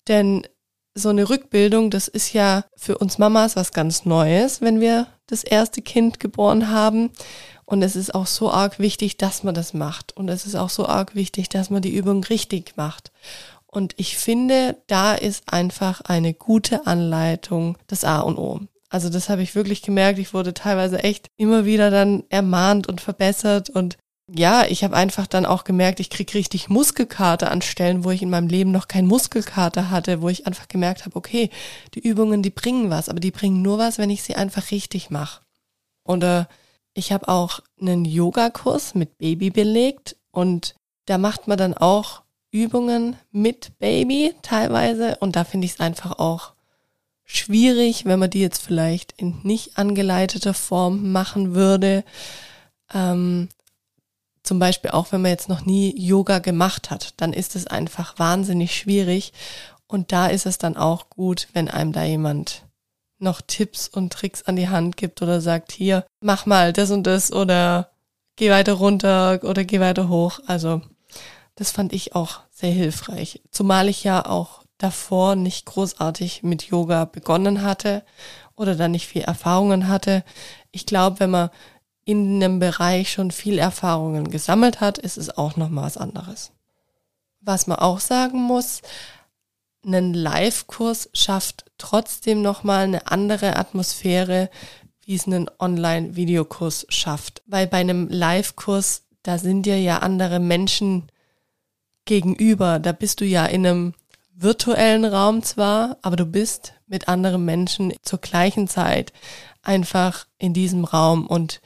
Denn 0.08 0.46
so 0.94 1.08
eine 1.08 1.28
Rückbildung, 1.28 1.90
das 1.90 2.08
ist 2.08 2.32
ja 2.32 2.64
für 2.76 2.98
uns 2.98 3.18
Mamas 3.18 3.56
was 3.56 3.72
ganz 3.72 4.04
Neues, 4.04 4.60
wenn 4.60 4.80
wir 4.80 5.08
das 5.26 5.42
erste 5.44 5.82
Kind 5.82 6.20
geboren 6.20 6.70
haben. 6.70 7.10
Und 7.64 7.82
es 7.82 7.96
ist 7.96 8.14
auch 8.14 8.26
so 8.26 8.50
arg 8.50 8.78
wichtig, 8.78 9.16
dass 9.16 9.42
man 9.42 9.54
das 9.54 9.72
macht. 9.72 10.16
Und 10.16 10.28
es 10.28 10.46
ist 10.46 10.54
auch 10.54 10.70
so 10.70 10.86
arg 10.86 11.14
wichtig, 11.14 11.48
dass 11.48 11.70
man 11.70 11.82
die 11.82 11.94
Übung 11.94 12.22
richtig 12.24 12.76
macht. 12.76 13.10
Und 13.74 13.94
ich 13.96 14.16
finde, 14.16 14.76
da 14.86 15.14
ist 15.14 15.52
einfach 15.52 16.00
eine 16.02 16.32
gute 16.32 16.86
Anleitung 16.86 17.76
das 17.88 18.04
A 18.04 18.20
und 18.20 18.38
O. 18.38 18.60
Also 18.88 19.08
das 19.08 19.28
habe 19.28 19.42
ich 19.42 19.56
wirklich 19.56 19.82
gemerkt. 19.82 20.20
Ich 20.20 20.32
wurde 20.32 20.54
teilweise 20.54 21.02
echt 21.02 21.26
immer 21.36 21.64
wieder 21.64 21.90
dann 21.90 22.22
ermahnt 22.28 22.86
und 22.86 23.00
verbessert. 23.00 23.70
Und 23.70 23.98
ja, 24.32 24.64
ich 24.64 24.84
habe 24.84 24.94
einfach 24.94 25.26
dann 25.26 25.44
auch 25.44 25.64
gemerkt, 25.64 25.98
ich 25.98 26.08
krieg 26.08 26.32
richtig 26.34 26.68
Muskelkater 26.68 27.50
an 27.50 27.62
Stellen, 27.62 28.04
wo 28.04 28.12
ich 28.12 28.22
in 28.22 28.30
meinem 28.30 28.46
Leben 28.46 28.70
noch 28.70 28.86
kein 28.86 29.06
Muskelkater 29.06 29.90
hatte, 29.90 30.22
wo 30.22 30.28
ich 30.28 30.46
einfach 30.46 30.68
gemerkt 30.68 31.04
habe, 31.04 31.16
okay, 31.16 31.50
die 31.94 32.00
Übungen, 32.00 32.44
die 32.44 32.50
bringen 32.50 32.90
was, 32.90 33.08
aber 33.08 33.18
die 33.18 33.32
bringen 33.32 33.60
nur 33.60 33.78
was, 33.78 33.98
wenn 33.98 34.10
ich 34.10 34.22
sie 34.22 34.36
einfach 34.36 34.70
richtig 34.70 35.10
mache. 35.10 35.42
Oder 36.04 36.48
ich 36.94 37.10
habe 37.10 37.26
auch 37.26 37.58
einen 37.80 38.04
Yogakurs 38.04 38.94
mit 38.94 39.18
Baby 39.18 39.50
belegt 39.50 40.16
und 40.30 40.76
da 41.06 41.18
macht 41.18 41.48
man 41.48 41.58
dann 41.58 41.74
auch 41.74 42.23
Übungen 42.54 43.16
mit 43.32 43.76
Baby 43.80 44.32
teilweise 44.42 45.16
und 45.16 45.34
da 45.34 45.42
finde 45.42 45.64
ich 45.64 45.72
es 45.72 45.80
einfach 45.80 46.20
auch 46.20 46.52
schwierig, 47.24 48.04
wenn 48.04 48.20
man 48.20 48.30
die 48.30 48.40
jetzt 48.40 48.62
vielleicht 48.62 49.12
in 49.16 49.40
nicht 49.42 49.76
angeleiteter 49.76 50.54
Form 50.54 51.10
machen 51.10 51.56
würde. 51.56 52.04
Ähm, 52.94 53.48
zum 54.44 54.60
Beispiel 54.60 54.92
auch, 54.92 55.10
wenn 55.10 55.22
man 55.22 55.32
jetzt 55.32 55.48
noch 55.48 55.66
nie 55.66 55.98
Yoga 55.98 56.38
gemacht 56.38 56.92
hat, 56.92 57.14
dann 57.16 57.32
ist 57.32 57.56
es 57.56 57.66
einfach 57.66 58.20
wahnsinnig 58.20 58.76
schwierig. 58.76 59.32
Und 59.88 60.12
da 60.12 60.28
ist 60.28 60.46
es 60.46 60.56
dann 60.56 60.76
auch 60.76 61.10
gut, 61.10 61.48
wenn 61.54 61.68
einem 61.68 61.92
da 61.92 62.04
jemand 62.04 62.62
noch 63.18 63.40
Tipps 63.40 63.88
und 63.88 64.12
Tricks 64.12 64.44
an 64.44 64.54
die 64.54 64.68
Hand 64.68 64.96
gibt 64.96 65.22
oder 65.22 65.40
sagt, 65.40 65.72
hier, 65.72 66.04
mach 66.20 66.46
mal 66.46 66.72
das 66.72 66.92
und 66.92 67.04
das 67.04 67.32
oder 67.32 67.90
geh 68.36 68.50
weiter 68.50 68.74
runter 68.74 69.40
oder 69.42 69.64
geh 69.64 69.80
weiter 69.80 70.08
hoch. 70.08 70.38
Also 70.46 70.82
das 71.56 71.70
fand 71.70 71.92
ich 71.92 72.14
auch 72.14 72.40
sehr 72.50 72.72
hilfreich. 72.72 73.42
Zumal 73.50 73.88
ich 73.88 74.04
ja 74.04 74.24
auch 74.26 74.62
davor 74.78 75.36
nicht 75.36 75.66
großartig 75.66 76.42
mit 76.42 76.64
Yoga 76.64 77.04
begonnen 77.04 77.62
hatte 77.62 78.04
oder 78.56 78.74
da 78.74 78.88
nicht 78.88 79.06
viel 79.06 79.22
Erfahrungen 79.22 79.88
hatte. 79.88 80.24
Ich 80.72 80.86
glaube, 80.86 81.20
wenn 81.20 81.30
man 81.30 81.50
in 82.04 82.42
einem 82.42 82.58
Bereich 82.58 83.12
schon 83.12 83.30
viel 83.30 83.58
Erfahrungen 83.58 84.30
gesammelt 84.30 84.80
hat, 84.80 84.98
ist 84.98 85.16
es 85.16 85.36
auch 85.36 85.56
noch 85.56 85.70
mal 85.70 85.84
was 85.84 85.96
anderes. 85.96 86.52
Was 87.40 87.66
man 87.66 87.78
auch 87.78 88.00
sagen 88.00 88.42
muss, 88.42 88.82
ein 89.86 90.14
Live-Kurs 90.14 91.10
schafft 91.12 91.66
trotzdem 91.78 92.42
noch 92.42 92.64
mal 92.64 92.84
eine 92.84 93.06
andere 93.06 93.56
Atmosphäre, 93.56 94.50
wie 95.04 95.14
es 95.14 95.26
einen 95.26 95.50
Online-Videokurs 95.58 96.86
schafft. 96.88 97.42
Weil 97.46 97.66
bei 97.66 97.78
einem 97.78 98.08
Live-Kurs, 98.08 99.02
da 99.22 99.38
sind 99.38 99.64
dir 99.66 99.80
ja 99.80 99.98
andere 99.98 100.40
Menschen 100.40 101.10
gegenüber. 102.04 102.78
Da 102.78 102.92
bist 102.92 103.20
du 103.20 103.24
ja 103.24 103.46
in 103.46 103.66
einem 103.66 103.94
virtuellen 104.34 105.04
Raum 105.04 105.42
zwar, 105.42 105.98
aber 106.02 106.16
du 106.16 106.26
bist 106.26 106.74
mit 106.86 107.08
anderen 107.08 107.44
Menschen 107.44 107.92
zur 108.02 108.18
gleichen 108.20 108.68
Zeit 108.68 109.12
einfach 109.62 110.26
in 110.38 110.52
diesem 110.52 110.84
Raum 110.84 111.26
und 111.26 111.60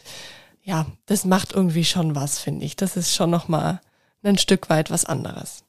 ja, 0.62 0.86
das 1.06 1.24
macht 1.24 1.52
irgendwie 1.52 1.84
schon 1.84 2.14
was, 2.14 2.38
finde 2.38 2.66
ich. 2.66 2.76
Das 2.76 2.96
ist 2.96 3.14
schon 3.14 3.30
nochmal 3.30 3.80
ein 4.22 4.36
Stück 4.36 4.68
weit 4.68 4.90
was 4.90 5.06
anderes. 5.06 5.64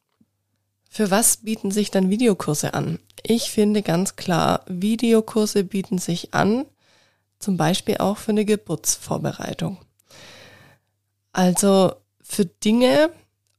Für 0.89 1.09
was 1.09 1.37
bieten 1.37 1.71
sich 1.71 1.91
dann 1.91 2.09
Videokurse 2.09 2.73
an? 2.73 2.99
Ich 3.23 3.51
finde 3.51 3.81
ganz 3.81 4.15
klar, 4.15 4.65
Videokurse 4.67 5.63
bieten 5.63 5.99
sich 5.99 6.33
an, 6.33 6.65
zum 7.37 7.55
Beispiel 7.57 7.97
auch 7.97 8.17
für 8.17 8.31
eine 8.31 8.43
Geburtsvorbereitung. 8.43 9.77
Also 11.31 11.93
für 12.21 12.45
Dinge, 12.45 13.11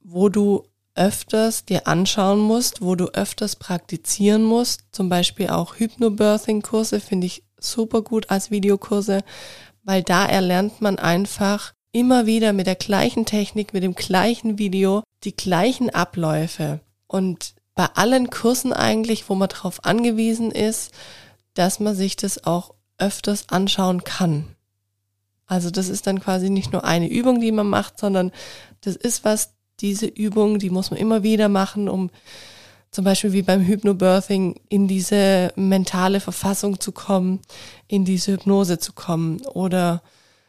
wo 0.03 0.29
du 0.29 0.67
öfters 1.01 1.65
dir 1.65 1.87
anschauen 1.87 2.39
musst, 2.39 2.83
wo 2.83 2.95
du 2.95 3.07
öfters 3.07 3.57
praktizieren 3.57 4.45
musst, 4.45 4.83
zum 4.93 5.09
Beispiel 5.09 5.49
auch 5.49 5.77
Hypnobirthing-Kurse 5.77 7.01
finde 7.01 7.27
ich 7.27 7.43
super 7.59 8.03
gut 8.03 8.31
als 8.31 8.51
Videokurse, 8.51 9.25
weil 9.83 10.03
da 10.03 10.27
erlernt 10.27 10.83
man 10.83 10.99
einfach 10.99 11.73
immer 11.93 12.27
wieder 12.27 12.53
mit 12.53 12.67
der 12.67 12.75
gleichen 12.77 13.25
Technik, 13.25 13.73
mit 13.73 13.83
dem 13.83 13.95
gleichen 13.95 14.59
Video, 14.59 15.03
die 15.25 15.35
gleichen 15.35 15.89
Abläufe. 15.89 16.81
Und 17.07 17.55
bei 17.75 17.87
allen 17.95 18.29
Kursen 18.29 18.75
eigentlich, 18.75 19.31
wo 19.31 19.35
man 19.35 19.49
darauf 19.49 19.85
angewiesen 19.87 20.51
ist, 20.51 20.93
dass 21.55 21.81
man 21.81 21.97
sich 21.97 22.17
das 22.17 22.45
auch 22.45 22.75
öfters 22.99 23.49
anschauen 23.49 24.05
kann. 24.05 24.55
Also 25.47 25.71
das 25.71 25.89
ist 25.89 26.07
dann 26.07 26.21
quasi 26.21 26.51
nicht 26.51 26.73
nur 26.73 26.85
eine 26.85 27.09
Übung, 27.09 27.41
die 27.41 27.53
man 27.53 27.69
macht, 27.69 27.99
sondern 27.99 28.33
das 28.83 28.97
ist 28.97 29.25
was, 29.25 29.55
diese 29.81 30.07
Übung, 30.07 30.59
die 30.59 30.71
muss 30.71 30.91
man 30.91 30.99
immer 31.01 31.23
wieder 31.23 31.49
machen, 31.49 31.89
um 31.89 32.11
zum 32.91 33.05
Beispiel 33.05 33.33
wie 33.33 33.43
beim 33.43 33.65
Hypnobirthing 33.65 34.61
in 34.69 34.89
diese 34.89 35.53
mentale 35.57 36.21
Verfassung 36.21 36.81
zu 36.81 36.93
kommen, 36.93 37.41
in 37.87 38.05
diese 38.05 38.33
Hypnose 38.33 38.79
zu 38.79 38.93
kommen 38.93 39.41
oder 39.47 40.03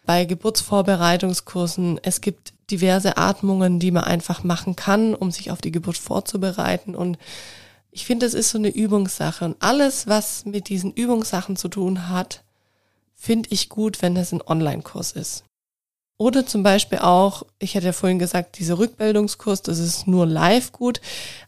bei 0.06 0.26
Geburtsvorbereitungskursen. 0.26 2.00
Es 2.02 2.22
gibt 2.22 2.54
diverse 2.72 3.18
Atmungen, 3.18 3.80
die 3.80 3.92
man 3.92 4.06
einfach 4.06 4.44
machen 4.44 4.76
kann, 4.76 5.14
um 5.14 5.30
sich 5.32 5.52
auf 5.52 5.62
die 5.62 5.72
Geburt 5.72 5.98
vorzubereiten 5.98 6.96
und 6.96 7.18
ich 7.92 8.06
finde, 8.06 8.26
es 8.26 8.34
ist 8.34 8.50
so 8.50 8.58
eine 8.58 8.70
Übungssache 8.70 9.44
und 9.44 9.58
alles, 9.60 10.08
was 10.08 10.46
mit 10.46 10.70
diesen 10.70 10.94
Übungssachen 10.94 11.58
zu 11.58 11.68
tun 11.68 12.08
hat, 12.08 12.44
finde 13.16 13.50
ich 13.52 13.68
gut, 13.68 14.02
wenn 14.02 14.16
es 14.16 14.32
ein 14.32 14.42
Online-Kurs 14.42 15.12
ist. 15.12 15.44
Oder 16.22 16.46
zum 16.46 16.62
Beispiel 16.62 17.00
auch, 17.00 17.42
ich 17.58 17.76
hatte 17.76 17.88
ja 17.88 17.94
vorhin 17.94 18.20
gesagt, 18.20 18.60
dieser 18.60 18.78
Rückbildungskurs, 18.78 19.64
das 19.64 19.80
ist 19.80 20.06
nur 20.06 20.28
live 20.28 20.72
gut. 20.72 21.02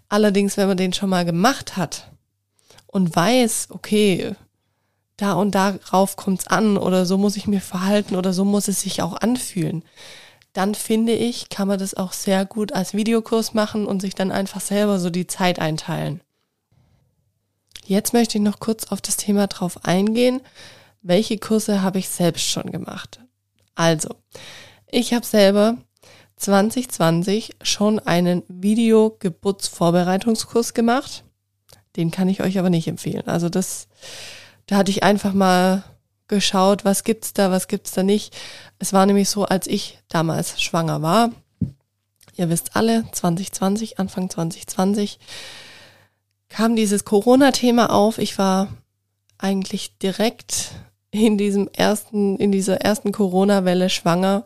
Allerdings, 0.10 0.58
wenn 0.58 0.68
man 0.68 0.78
den 0.78 0.94
schon 0.94 1.12
mal 1.12 1.26
gemacht 1.26 1.78
hat 1.78 2.10
und 2.88 3.16
weiß, 3.16 3.68
okay, 3.70 4.34
da 5.16 5.34
und 5.34 5.54
darauf 5.54 6.16
kommt's 6.16 6.48
an 6.48 6.78
oder 6.78 7.06
so 7.06 7.20
muss 7.20 7.38
ich 7.38 7.46
mir 7.46 7.62
verhalten 7.62 8.16
oder 8.16 8.34
so 8.34 8.46
muss 8.46 8.68
es 8.68 8.82
sich 8.82 9.04
auch 9.04 9.14
anfühlen, 9.14 9.84
dann 10.54 10.74
finde 10.74 11.14
ich, 11.14 11.50
kann 11.50 11.68
man 11.68 11.78
das 11.78 11.94
auch 11.94 12.12
sehr 12.12 12.44
gut 12.44 12.72
als 12.72 12.96
Videokurs 12.96 13.54
machen 13.54 13.86
und 13.86 14.02
sich 14.02 14.16
dann 14.16 14.32
einfach 14.32 14.60
selber 14.60 14.98
so 14.98 15.12
die 15.12 15.28
Zeit 15.28 15.60
einteilen. 15.60 16.20
Jetzt 17.86 18.12
möchte 18.12 18.40
ich 18.40 18.44
noch 18.44 18.60
kurz 18.60 18.86
auf 18.86 19.02
das 19.02 19.18
Thema 19.18 19.46
drauf 19.46 19.86
eingehen. 19.86 20.42
Welche 21.04 21.38
Kurse 21.38 21.84
habe 21.84 22.00
ich 22.00 22.10
selbst 22.10 22.50
schon 22.50 22.72
gemacht? 22.72 23.23
Also, 23.76 24.16
ich 24.88 25.14
habe 25.14 25.26
selber 25.26 25.78
2020 26.38 27.56
schon 27.62 28.00
einen 28.00 28.44
Video-Geburtsvorbereitungskurs 28.48 30.74
gemacht. 30.74 31.26
Den 31.96 32.12
kann 32.12 32.28
ich 32.28 32.42
euch 32.42 32.60
aber 32.60 32.70
nicht 32.70 32.88
empfehlen. 32.88 33.28
Also 33.28 33.50
das, 33.50 33.88
da 34.66 34.78
hatte 34.78 34.92
ich 34.92 35.04
einfach 35.04 35.34
mal 35.34 35.84
geschaut, 36.28 36.86
was 36.86 37.04
gibt's 37.04 37.34
da, 37.34 37.52
was 37.52 37.68
gibt's 37.68 37.92
da 37.92 38.04
nicht. 38.04 38.36
Es 38.80 38.94
war 38.94 39.06
nämlich 39.06 39.30
so, 39.30 39.46
als 39.46 39.68
ich 39.68 40.00
damals 40.10 40.62
schwanger 40.62 41.02
war. 41.02 41.32
Ihr 42.36 42.50
wisst 42.50 42.76
alle, 42.76 43.06
2020, 43.12 44.00
Anfang 44.00 44.30
2020 44.30 45.20
kam 46.50 46.76
dieses 46.76 47.06
Corona-Thema 47.06 47.92
auf. 47.92 48.18
Ich 48.18 48.38
war 48.38 48.70
eigentlich 49.38 49.98
direkt 50.00 50.72
in 51.13 51.38
diesem 51.38 51.69
ersten, 51.71 52.38
in 52.38 52.52
dieser 52.52 52.82
ersten 52.82 53.12
Corona-Welle 53.12 53.89
schwanger. 53.89 54.43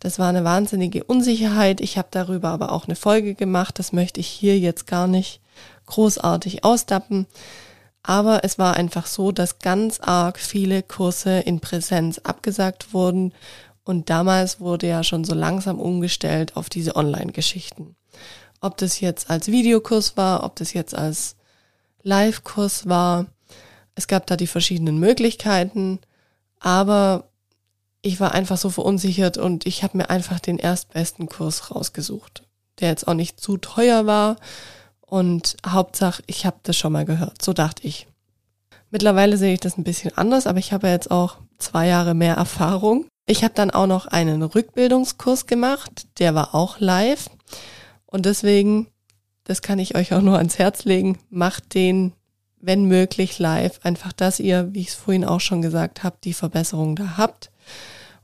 Das 0.00 0.18
war 0.18 0.28
eine 0.28 0.44
wahnsinnige 0.44 1.04
Unsicherheit. 1.04 1.80
Ich 1.80 1.98
habe 1.98 2.08
darüber 2.10 2.48
aber 2.48 2.72
auch 2.72 2.86
eine 2.86 2.96
Folge 2.96 3.34
gemacht. 3.34 3.78
Das 3.78 3.92
möchte 3.92 4.18
ich 4.18 4.26
hier 4.26 4.58
jetzt 4.58 4.86
gar 4.86 5.06
nicht 5.06 5.40
großartig 5.86 6.64
ausdappen. 6.64 7.26
Aber 8.02 8.44
es 8.44 8.58
war 8.58 8.74
einfach 8.74 9.06
so, 9.06 9.30
dass 9.30 9.58
ganz 9.58 10.00
arg 10.00 10.38
viele 10.38 10.82
Kurse 10.82 11.40
in 11.40 11.60
Präsenz 11.60 12.18
abgesagt 12.18 12.92
wurden. 12.92 13.32
Und 13.84 14.10
damals 14.10 14.58
wurde 14.58 14.88
ja 14.88 15.04
schon 15.04 15.24
so 15.24 15.34
langsam 15.34 15.78
umgestellt 15.78 16.56
auf 16.56 16.70
diese 16.70 16.96
Online-Geschichten. 16.96 17.94
Ob 18.60 18.78
das 18.78 19.00
jetzt 19.00 19.30
als 19.30 19.48
Videokurs 19.48 20.16
war, 20.16 20.44
ob 20.44 20.56
das 20.56 20.72
jetzt 20.72 20.94
als 20.94 21.36
Live-Kurs 22.02 22.88
war. 22.88 23.26
Es 24.00 24.06
gab 24.06 24.26
da 24.26 24.36
die 24.38 24.46
verschiedenen 24.46 24.98
Möglichkeiten, 24.98 25.98
aber 26.58 27.28
ich 28.00 28.18
war 28.18 28.32
einfach 28.32 28.56
so 28.56 28.70
verunsichert 28.70 29.36
und 29.36 29.66
ich 29.66 29.82
habe 29.82 29.98
mir 29.98 30.08
einfach 30.08 30.40
den 30.40 30.58
erstbesten 30.58 31.28
Kurs 31.28 31.70
rausgesucht, 31.70 32.44
der 32.78 32.88
jetzt 32.88 33.06
auch 33.06 33.12
nicht 33.12 33.40
zu 33.40 33.58
teuer 33.58 34.06
war 34.06 34.36
und 35.02 35.58
Hauptsache, 35.66 36.22
ich 36.26 36.46
habe 36.46 36.56
das 36.62 36.78
schon 36.78 36.94
mal 36.94 37.04
gehört, 37.04 37.42
so 37.42 37.52
dachte 37.52 37.86
ich. 37.86 38.06
Mittlerweile 38.88 39.36
sehe 39.36 39.52
ich 39.52 39.60
das 39.60 39.76
ein 39.76 39.84
bisschen 39.84 40.16
anders, 40.16 40.46
aber 40.46 40.60
ich 40.60 40.72
habe 40.72 40.88
jetzt 40.88 41.10
auch 41.10 41.36
zwei 41.58 41.86
Jahre 41.86 42.14
mehr 42.14 42.36
Erfahrung. 42.36 43.06
Ich 43.26 43.44
habe 43.44 43.52
dann 43.52 43.70
auch 43.70 43.86
noch 43.86 44.06
einen 44.06 44.42
Rückbildungskurs 44.42 45.44
gemacht, 45.44 46.06
der 46.20 46.34
war 46.34 46.54
auch 46.54 46.80
live. 46.80 47.28
Und 48.06 48.24
deswegen, 48.24 48.86
das 49.44 49.60
kann 49.60 49.78
ich 49.78 49.94
euch 49.94 50.14
auch 50.14 50.22
nur 50.22 50.38
ans 50.38 50.58
Herz 50.58 50.86
legen, 50.86 51.18
macht 51.28 51.74
den, 51.74 52.14
wenn 52.60 52.84
möglich, 52.84 53.38
live. 53.38 53.80
Einfach, 53.82 54.12
dass 54.12 54.40
ihr, 54.40 54.72
wie 54.72 54.80
ich 54.80 54.88
es 54.88 54.94
vorhin 54.94 55.24
auch 55.24 55.40
schon 55.40 55.62
gesagt 55.62 56.02
habe, 56.02 56.16
die 56.22 56.34
Verbesserung 56.34 56.96
da 56.96 57.16
habt. 57.16 57.50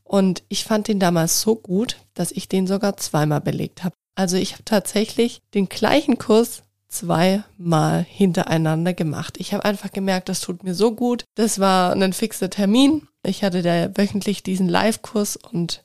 Und 0.04 0.42
ich 0.48 0.64
fand 0.64 0.88
den 0.88 1.00
damals 1.00 1.40
so 1.40 1.56
gut, 1.56 1.96
dass 2.14 2.32
ich 2.32 2.48
den 2.48 2.66
sogar 2.66 2.96
zweimal 2.96 3.40
belegt 3.40 3.82
habe. 3.82 3.94
Also 4.14 4.36
ich 4.36 4.52
habe 4.52 4.64
tatsächlich 4.64 5.40
den 5.54 5.68
gleichen 5.68 6.18
Kurs 6.18 6.62
zweimal 6.88 8.04
hintereinander 8.08 8.94
gemacht. 8.94 9.36
Ich 9.38 9.52
habe 9.52 9.64
einfach 9.64 9.92
gemerkt, 9.92 10.28
das 10.28 10.40
tut 10.40 10.62
mir 10.62 10.74
so 10.74 10.94
gut. 10.94 11.24
Das 11.34 11.58
war 11.58 11.92
ein 11.92 12.12
fixer 12.12 12.48
Termin. 12.48 13.08
Ich 13.24 13.42
hatte 13.42 13.62
da 13.62 13.96
wöchentlich 13.96 14.42
diesen 14.42 14.68
Live-Kurs 14.68 15.36
und 15.36 15.82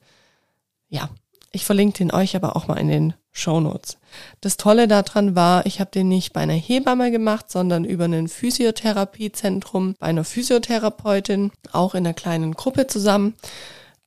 ja, 0.87 1.09
ich 1.51 1.65
verlinke 1.65 1.97
den 1.97 2.13
euch 2.13 2.35
aber 2.35 2.55
auch 2.55 2.67
mal 2.67 2.77
in 2.77 2.87
den 2.87 3.13
Show 3.31 3.59
Notes. 3.59 3.97
Das 4.41 4.57
Tolle 4.57 4.87
daran 4.87 5.35
war, 5.35 5.65
ich 5.65 5.79
habe 5.79 5.91
den 5.91 6.09
nicht 6.09 6.33
bei 6.33 6.41
einer 6.41 6.53
Hebamme 6.53 7.11
gemacht, 7.11 7.49
sondern 7.49 7.85
über 7.85 8.05
ein 8.05 8.27
Physiotherapiezentrum 8.27 9.95
bei 9.99 10.07
einer 10.07 10.23
Physiotherapeutin, 10.23 11.51
auch 11.71 11.95
in 11.95 12.05
einer 12.05 12.13
kleinen 12.13 12.53
Gruppe 12.53 12.87
zusammen. 12.87 13.35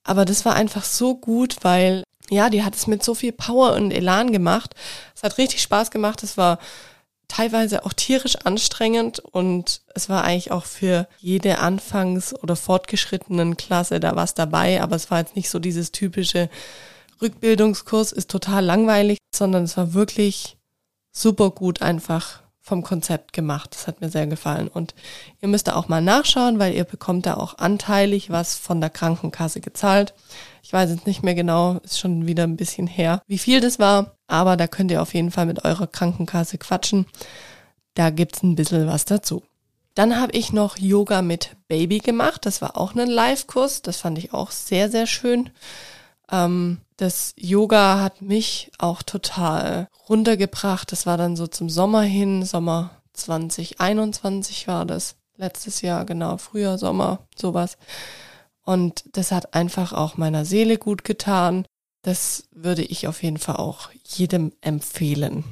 Aber 0.02 0.24
das 0.24 0.44
war 0.44 0.54
einfach 0.54 0.84
so 0.84 1.14
gut, 1.14 1.56
weil 1.62 2.04
ja, 2.30 2.50
die 2.50 2.62
hat 2.64 2.74
es 2.74 2.86
mit 2.86 3.02
so 3.02 3.14
viel 3.14 3.32
Power 3.32 3.74
und 3.74 3.90
Elan 3.90 4.32
gemacht. 4.32 4.74
Es 5.14 5.22
hat 5.22 5.38
richtig 5.38 5.62
Spaß 5.62 5.90
gemacht. 5.90 6.22
Es 6.22 6.36
war 6.36 6.58
teilweise 7.28 7.84
auch 7.84 7.92
tierisch 7.92 8.36
anstrengend 8.44 9.18
und 9.18 9.80
es 9.94 10.08
war 10.08 10.24
eigentlich 10.24 10.50
auch 10.50 10.64
für 10.64 11.08
jede 11.18 11.58
Anfangs- 11.58 12.34
oder 12.34 12.56
fortgeschrittenen 12.56 13.56
Klasse 13.56 13.98
da 14.00 14.14
was 14.14 14.34
dabei, 14.34 14.82
aber 14.82 14.96
es 14.96 15.10
war 15.10 15.18
jetzt 15.18 15.36
nicht 15.36 15.50
so 15.50 15.58
dieses 15.58 15.90
typische 15.90 16.48
Rückbildungskurs 17.20 18.12
ist 18.12 18.30
total 18.30 18.64
langweilig, 18.64 19.18
sondern 19.34 19.64
es 19.64 19.76
war 19.76 19.94
wirklich 19.94 20.56
super 21.12 21.50
gut 21.50 21.82
einfach 21.82 22.42
vom 22.60 22.82
Konzept 22.82 23.34
gemacht. 23.34 23.74
Das 23.74 23.86
hat 23.86 24.00
mir 24.00 24.08
sehr 24.08 24.26
gefallen. 24.26 24.68
Und 24.68 24.94
ihr 25.42 25.48
müsst 25.48 25.68
da 25.68 25.76
auch 25.76 25.88
mal 25.88 26.00
nachschauen, 26.00 26.58
weil 26.58 26.74
ihr 26.74 26.84
bekommt 26.84 27.26
da 27.26 27.34
auch 27.34 27.58
anteilig 27.58 28.30
was 28.30 28.56
von 28.56 28.80
der 28.80 28.88
Krankenkasse 28.88 29.60
gezahlt. 29.60 30.14
Ich 30.62 30.72
weiß 30.72 30.88
jetzt 30.90 31.06
nicht 31.06 31.22
mehr 31.22 31.34
genau, 31.34 31.78
ist 31.84 31.98
schon 31.98 32.26
wieder 32.26 32.44
ein 32.44 32.56
bisschen 32.56 32.86
her, 32.86 33.20
wie 33.26 33.38
viel 33.38 33.60
das 33.60 33.78
war. 33.78 34.16
Aber 34.26 34.56
da 34.56 34.66
könnt 34.66 34.90
ihr 34.90 35.02
auf 35.02 35.12
jeden 35.12 35.30
Fall 35.30 35.44
mit 35.44 35.62
eurer 35.64 35.86
Krankenkasse 35.86 36.56
quatschen. 36.56 37.04
Da 37.92 38.08
gibt's 38.08 38.42
ein 38.42 38.56
bisschen 38.56 38.86
was 38.86 39.04
dazu. 39.04 39.42
Dann 39.94 40.18
habe 40.18 40.32
ich 40.32 40.52
noch 40.52 40.78
Yoga 40.78 41.20
mit 41.20 41.50
Baby 41.68 41.98
gemacht. 41.98 42.46
Das 42.46 42.62
war 42.62 42.78
auch 42.78 42.94
ein 42.94 43.08
Live-Kurs. 43.08 43.82
Das 43.82 43.98
fand 43.98 44.16
ich 44.16 44.32
auch 44.32 44.50
sehr, 44.50 44.90
sehr 44.90 45.06
schön. 45.06 45.50
Ähm, 46.34 46.78
das 46.96 47.34
Yoga 47.36 48.00
hat 48.00 48.22
mich 48.22 48.70
auch 48.78 49.02
total 49.02 49.88
runtergebracht. 50.08 50.90
Das 50.92 51.06
war 51.06 51.16
dann 51.16 51.36
so 51.36 51.46
zum 51.46 51.68
Sommer 51.68 52.02
hin, 52.02 52.44
Sommer 52.44 52.90
2021 53.14 54.68
war 54.68 54.84
das. 54.84 55.16
Letztes 55.36 55.80
Jahr, 55.80 56.04
genau, 56.04 56.36
Frühjahr, 56.36 56.78
Sommer, 56.78 57.26
sowas. 57.36 57.76
Und 58.64 59.04
das 59.16 59.32
hat 59.32 59.54
einfach 59.54 59.92
auch 59.92 60.16
meiner 60.16 60.44
Seele 60.44 60.78
gut 60.78 61.02
getan. 61.02 61.66
Das 62.02 62.44
würde 62.52 62.82
ich 62.82 63.08
auf 63.08 63.22
jeden 63.22 63.38
Fall 63.38 63.56
auch 63.56 63.90
jedem 64.06 64.52
empfehlen. 64.60 65.44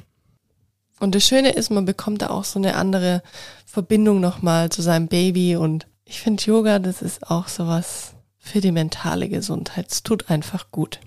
Und 0.99 1.15
das 1.15 1.27
Schöne 1.27 1.51
ist, 1.51 1.69
man 1.69 1.83
bekommt 1.83 2.21
da 2.21 2.29
auch 2.29 2.45
so 2.45 2.59
eine 2.59 2.75
andere 2.75 3.21
Verbindung 3.65 4.21
nochmal 4.21 4.69
zu 4.69 4.81
seinem 4.81 5.09
Baby. 5.09 5.57
Und 5.57 5.85
ich 6.05 6.21
finde 6.21 6.43
Yoga, 6.43 6.79
das 6.79 7.01
ist 7.01 7.29
auch 7.29 7.49
sowas 7.49 8.12
für 8.43 8.59
die 8.59 8.73
mentale 8.73 9.29
Gesundheit. 9.29 9.87
Es 9.89 10.03
tut 10.03 10.29
einfach 10.29 10.69
gut. 10.69 10.99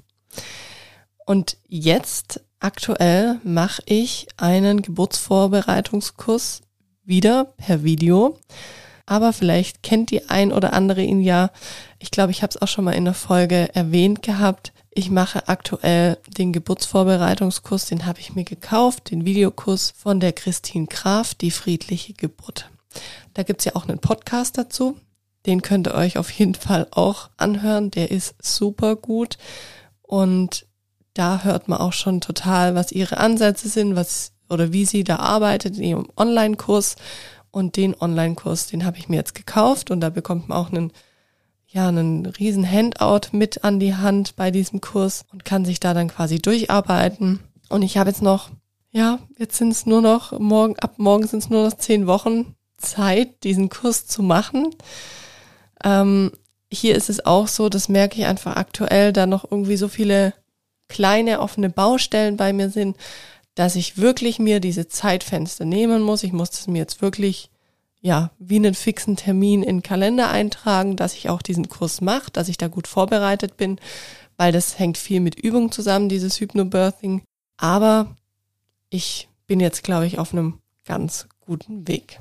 Und 1.26 1.58
jetzt 1.68 2.40
aktuell 2.60 3.38
mache 3.44 3.82
ich 3.84 4.26
einen 4.38 4.80
Geburtsvorbereitungskurs 4.80 6.62
wieder 7.04 7.44
per 7.58 7.84
Video. 7.84 8.38
Aber 9.04 9.32
vielleicht 9.32 9.82
kennt 9.82 10.10
die 10.10 10.30
ein 10.30 10.50
oder 10.50 10.72
andere 10.72 11.02
ihn 11.02 11.20
ja. 11.20 11.50
Ich 11.98 12.10
glaube, 12.10 12.32
ich 12.32 12.42
habe 12.42 12.50
es 12.50 12.60
auch 12.60 12.68
schon 12.68 12.84
mal 12.84 12.94
in 12.94 13.04
der 13.04 13.14
Folge 13.14 13.72
erwähnt 13.74 14.22
gehabt. 14.22 14.72
Ich 14.90 15.10
mache 15.10 15.46
aktuell 15.46 16.18
den 16.38 16.54
Geburtsvorbereitungskurs, 16.54 17.84
den 17.84 18.06
habe 18.06 18.18
ich 18.18 18.34
mir 18.34 18.44
gekauft, 18.44 19.10
den 19.10 19.26
Videokurs 19.26 19.92
von 19.96 20.20
der 20.20 20.32
Christine 20.32 20.86
Graf, 20.86 21.34
die 21.34 21.50
friedliche 21.50 22.14
Geburt. 22.14 22.70
Da 23.34 23.42
gibt's 23.42 23.66
ja 23.66 23.76
auch 23.76 23.86
einen 23.86 23.98
Podcast 23.98 24.56
dazu. 24.56 24.96
Den 25.46 25.62
könnt 25.62 25.86
ihr 25.86 25.94
euch 25.94 26.18
auf 26.18 26.30
jeden 26.30 26.54
Fall 26.54 26.88
auch 26.90 27.30
anhören. 27.36 27.90
Der 27.90 28.10
ist 28.10 28.34
super 28.42 28.96
gut. 28.96 29.38
Und 30.02 30.66
da 31.14 31.44
hört 31.44 31.68
man 31.68 31.78
auch 31.78 31.92
schon 31.92 32.20
total, 32.20 32.74
was 32.74 32.92
ihre 32.92 33.18
Ansätze 33.18 33.68
sind, 33.68 33.96
was 33.96 34.32
oder 34.48 34.72
wie 34.72 34.84
sie 34.84 35.04
da 35.04 35.16
arbeitet 35.16 35.76
in 35.76 35.82
ihrem 35.82 36.08
Online-Kurs. 36.16 36.96
Und 37.50 37.76
den 37.76 37.98
Online-Kurs, 37.98 38.66
den 38.66 38.84
habe 38.84 38.98
ich 38.98 39.08
mir 39.08 39.16
jetzt 39.16 39.34
gekauft 39.34 39.90
und 39.90 40.00
da 40.00 40.10
bekommt 40.10 40.48
man 40.48 40.58
auch 40.58 40.70
einen, 40.70 40.92
ja, 41.66 41.88
einen 41.88 42.26
riesen 42.26 42.70
Handout 42.70 43.28
mit 43.32 43.64
an 43.64 43.80
die 43.80 43.94
Hand 43.94 44.36
bei 44.36 44.50
diesem 44.50 44.80
Kurs 44.80 45.24
und 45.32 45.44
kann 45.44 45.64
sich 45.64 45.80
da 45.80 45.94
dann 45.94 46.08
quasi 46.08 46.38
durcharbeiten. 46.38 47.40
Und 47.70 47.82
ich 47.82 47.96
habe 47.96 48.10
jetzt 48.10 48.20
noch, 48.20 48.50
ja, 48.90 49.20
jetzt 49.38 49.56
sind 49.56 49.70
es 49.70 49.86
nur 49.86 50.02
noch, 50.02 50.38
morgen, 50.38 50.78
ab 50.78 50.98
morgen 50.98 51.26
sind 51.26 51.38
es 51.38 51.48
nur 51.48 51.64
noch 51.64 51.76
zehn 51.76 52.06
Wochen 52.06 52.54
Zeit, 52.76 53.42
diesen 53.42 53.70
Kurs 53.70 54.06
zu 54.06 54.22
machen. 54.22 54.74
Ähm, 55.84 56.32
hier 56.70 56.96
ist 56.96 57.10
es 57.10 57.24
auch 57.24 57.48
so, 57.48 57.68
das 57.68 57.88
merke 57.88 58.18
ich 58.18 58.26
einfach 58.26 58.56
aktuell, 58.56 59.12
da 59.12 59.26
noch 59.26 59.50
irgendwie 59.50 59.76
so 59.76 59.88
viele 59.88 60.34
kleine 60.88 61.40
offene 61.40 61.70
Baustellen 61.70 62.36
bei 62.36 62.52
mir 62.52 62.70
sind, 62.70 62.96
dass 63.54 63.76
ich 63.76 63.98
wirklich 63.98 64.38
mir 64.38 64.60
diese 64.60 64.88
Zeitfenster 64.88 65.64
nehmen 65.64 66.02
muss. 66.02 66.22
Ich 66.22 66.32
muss 66.32 66.50
das 66.50 66.66
mir 66.66 66.78
jetzt 66.78 67.02
wirklich 67.02 67.50
ja, 68.06 68.30
wie 68.38 68.56
einen 68.56 68.74
fixen 68.74 69.16
Termin 69.16 69.64
in 69.64 69.78
den 69.78 69.82
Kalender 69.82 70.30
eintragen, 70.30 70.94
dass 70.94 71.14
ich 71.14 71.28
auch 71.28 71.42
diesen 71.42 71.68
Kurs 71.68 72.00
mache, 72.00 72.30
dass 72.30 72.48
ich 72.48 72.56
da 72.56 72.68
gut 72.68 72.86
vorbereitet 72.86 73.56
bin, 73.56 73.80
weil 74.36 74.52
das 74.52 74.78
hängt 74.78 74.96
viel 74.96 75.18
mit 75.18 75.34
Übung 75.34 75.72
zusammen, 75.72 76.08
dieses 76.08 76.38
Hypnobirthing. 76.38 77.22
Aber 77.56 78.14
ich 78.90 79.28
bin 79.48 79.58
jetzt, 79.58 79.82
glaube 79.82 80.06
ich, 80.06 80.20
auf 80.20 80.32
einem 80.32 80.60
ganz 80.84 81.26
guten 81.40 81.88
Weg. 81.88 82.20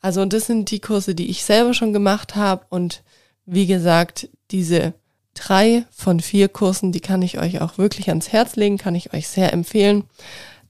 Also 0.00 0.24
das 0.24 0.46
sind 0.46 0.70
die 0.70 0.80
Kurse, 0.80 1.14
die 1.14 1.30
ich 1.30 1.44
selber 1.44 1.74
schon 1.74 1.92
gemacht 1.92 2.36
habe 2.36 2.64
und 2.70 3.02
wie 3.44 3.66
gesagt, 3.66 4.28
diese 4.50 4.94
drei 5.34 5.84
von 5.90 6.20
vier 6.20 6.48
Kursen, 6.48 6.92
die 6.92 7.00
kann 7.00 7.22
ich 7.22 7.38
euch 7.38 7.60
auch 7.60 7.78
wirklich 7.78 8.08
ans 8.08 8.32
Herz 8.32 8.56
legen, 8.56 8.78
kann 8.78 8.94
ich 8.94 9.12
euch 9.12 9.28
sehr 9.28 9.52
empfehlen. 9.52 10.04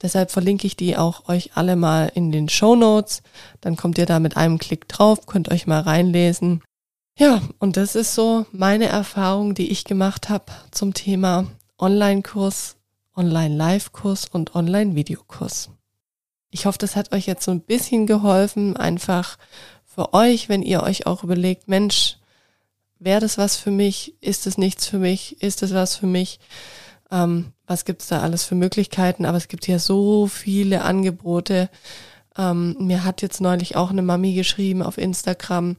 Deshalb 0.03 0.31
verlinke 0.31 0.66
ich 0.66 0.77
die 0.77 0.97
auch 0.97 1.29
euch 1.29 1.51
alle 1.55 1.77
mal 1.77 2.11
in 2.14 2.33
den 2.33 2.49
Show 2.49 2.75
Notes. 2.75 3.23
Dann 3.61 3.77
kommt 3.77 3.99
ihr 3.99 4.07
da 4.07 4.19
mit 4.19 4.37
einem 4.37 4.59
Klick 4.59 4.88
drauf, 4.88 5.27
könnt 5.27 5.51
euch 5.51 5.66
mal 5.66 5.81
reinlesen. 5.81 6.62
Ja, 7.19 7.43
und 7.59 7.77
das 7.77 7.97
ist 7.97 8.14
so 8.14 8.47
meine 8.51 8.87
Erfahrung, 8.87 9.55
die 9.55 9.71
ich 9.71 9.85
gemacht 9.85 10.31
habe 10.31 10.47
zum 10.71 10.95
Thema 10.95 11.47
Online-Kurs, 11.79 12.77
Online-Live-Kurs 13.14 14.27
und 14.33 14.55
Online-Videokurs. 14.55 15.71
Ich 16.51 16.67
hoffe, 16.67 16.79
das 16.79 16.97
hat 16.97 17.13
euch 17.13 17.27
jetzt 17.27 17.45
so 17.45 17.51
ein 17.51 17.61
bisschen 17.61 18.07
geholfen, 18.07 18.77
einfach 18.77 19.39
für 19.85 20.15
euch, 20.15 20.49
wenn 20.49 20.63
ihr 20.63 20.83
euch 20.83 21.07
auch 21.07 21.25
überlegt, 21.25 21.69
Mensch, 21.69 22.19
wäre 22.99 23.21
das 23.21 23.39
was 23.39 23.57
für 23.57 23.71
mich? 23.71 24.15
Ist 24.21 24.47
es 24.47 24.59
nichts 24.59 24.87
für 24.87 24.99
mich? 24.99 25.43
Ist 25.43 25.63
es 25.63 25.75
was 25.75 25.97
für 25.97 26.07
mich? 26.07 26.39
Ähm, 27.11 27.53
was 27.67 27.85
gibt's 27.85 28.09
da 28.09 28.21
alles 28.21 28.45
für 28.45 28.55
Möglichkeiten? 28.55 29.25
Aber 29.25 29.37
es 29.37 29.49
gibt 29.49 29.67
ja 29.67 29.79
so 29.79 30.27
viele 30.27 30.83
Angebote. 30.83 31.71
Ähm, 32.37 32.77
mir 32.79 33.05
hat 33.05 33.23
jetzt 33.23 33.41
neulich 33.41 33.77
auch 33.77 33.91
eine 33.91 34.03
Mami 34.03 34.35
geschrieben 34.35 34.83
auf 34.83 34.99
Instagram, 34.99 35.77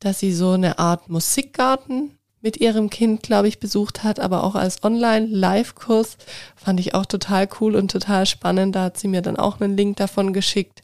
dass 0.00 0.20
sie 0.20 0.32
so 0.32 0.52
eine 0.52 0.78
Art 0.78 1.08
Musikgarten 1.08 2.15
mit 2.46 2.58
ihrem 2.58 2.90
Kind, 2.90 3.24
glaube 3.24 3.48
ich, 3.48 3.58
besucht 3.58 4.04
hat, 4.04 4.20
aber 4.20 4.44
auch 4.44 4.54
als 4.54 4.84
Online-Live-Kurs. 4.84 6.16
Fand 6.54 6.78
ich 6.78 6.94
auch 6.94 7.04
total 7.04 7.48
cool 7.60 7.74
und 7.74 7.90
total 7.90 8.24
spannend. 8.24 8.76
Da 8.76 8.84
hat 8.84 8.98
sie 8.98 9.08
mir 9.08 9.20
dann 9.20 9.36
auch 9.36 9.60
einen 9.60 9.76
Link 9.76 9.96
davon 9.96 10.32
geschickt. 10.32 10.82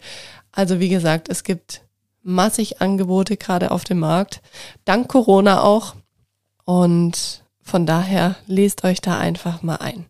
Also 0.50 0.80
wie 0.80 0.88
gesagt, 0.88 1.28
es 1.28 1.44
gibt 1.44 1.82
massig 2.24 2.80
Angebote 2.82 3.36
gerade 3.36 3.70
auf 3.70 3.84
dem 3.84 4.00
Markt. 4.00 4.42
Dank 4.84 5.06
Corona 5.06 5.62
auch. 5.62 5.94
Und 6.64 7.44
von 7.60 7.86
daher 7.86 8.34
lest 8.48 8.82
euch 8.82 9.00
da 9.00 9.20
einfach 9.20 9.62
mal 9.62 9.76
ein. 9.76 10.06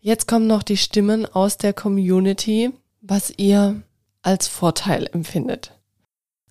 Jetzt 0.00 0.26
kommen 0.26 0.46
noch 0.46 0.62
die 0.62 0.78
Stimmen 0.78 1.26
aus 1.26 1.58
der 1.58 1.74
Community, 1.74 2.72
was 3.02 3.34
ihr 3.36 3.82
als 4.22 4.48
Vorteil 4.48 5.10
empfindet. 5.12 5.72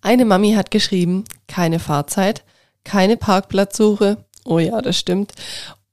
Eine 0.02 0.26
Mami 0.26 0.54
hat 0.54 0.70
geschrieben, 0.70 1.24
keine 1.48 1.80
Fahrzeit, 1.80 2.44
keine 2.86 3.18
Parkplatzsuche. 3.18 4.24
Oh 4.46 4.60
ja, 4.60 4.82
das 4.82 4.98
stimmt. 4.98 5.34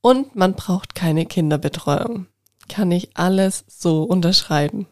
Und 0.00 0.36
man 0.36 0.54
braucht 0.54 0.94
keine 0.94 1.26
Kinderbetreuung. 1.26 2.26
Kann 2.68 2.92
ich 2.92 3.10
alles 3.14 3.64
so 3.66 4.04
unterschreiben. 4.04 4.86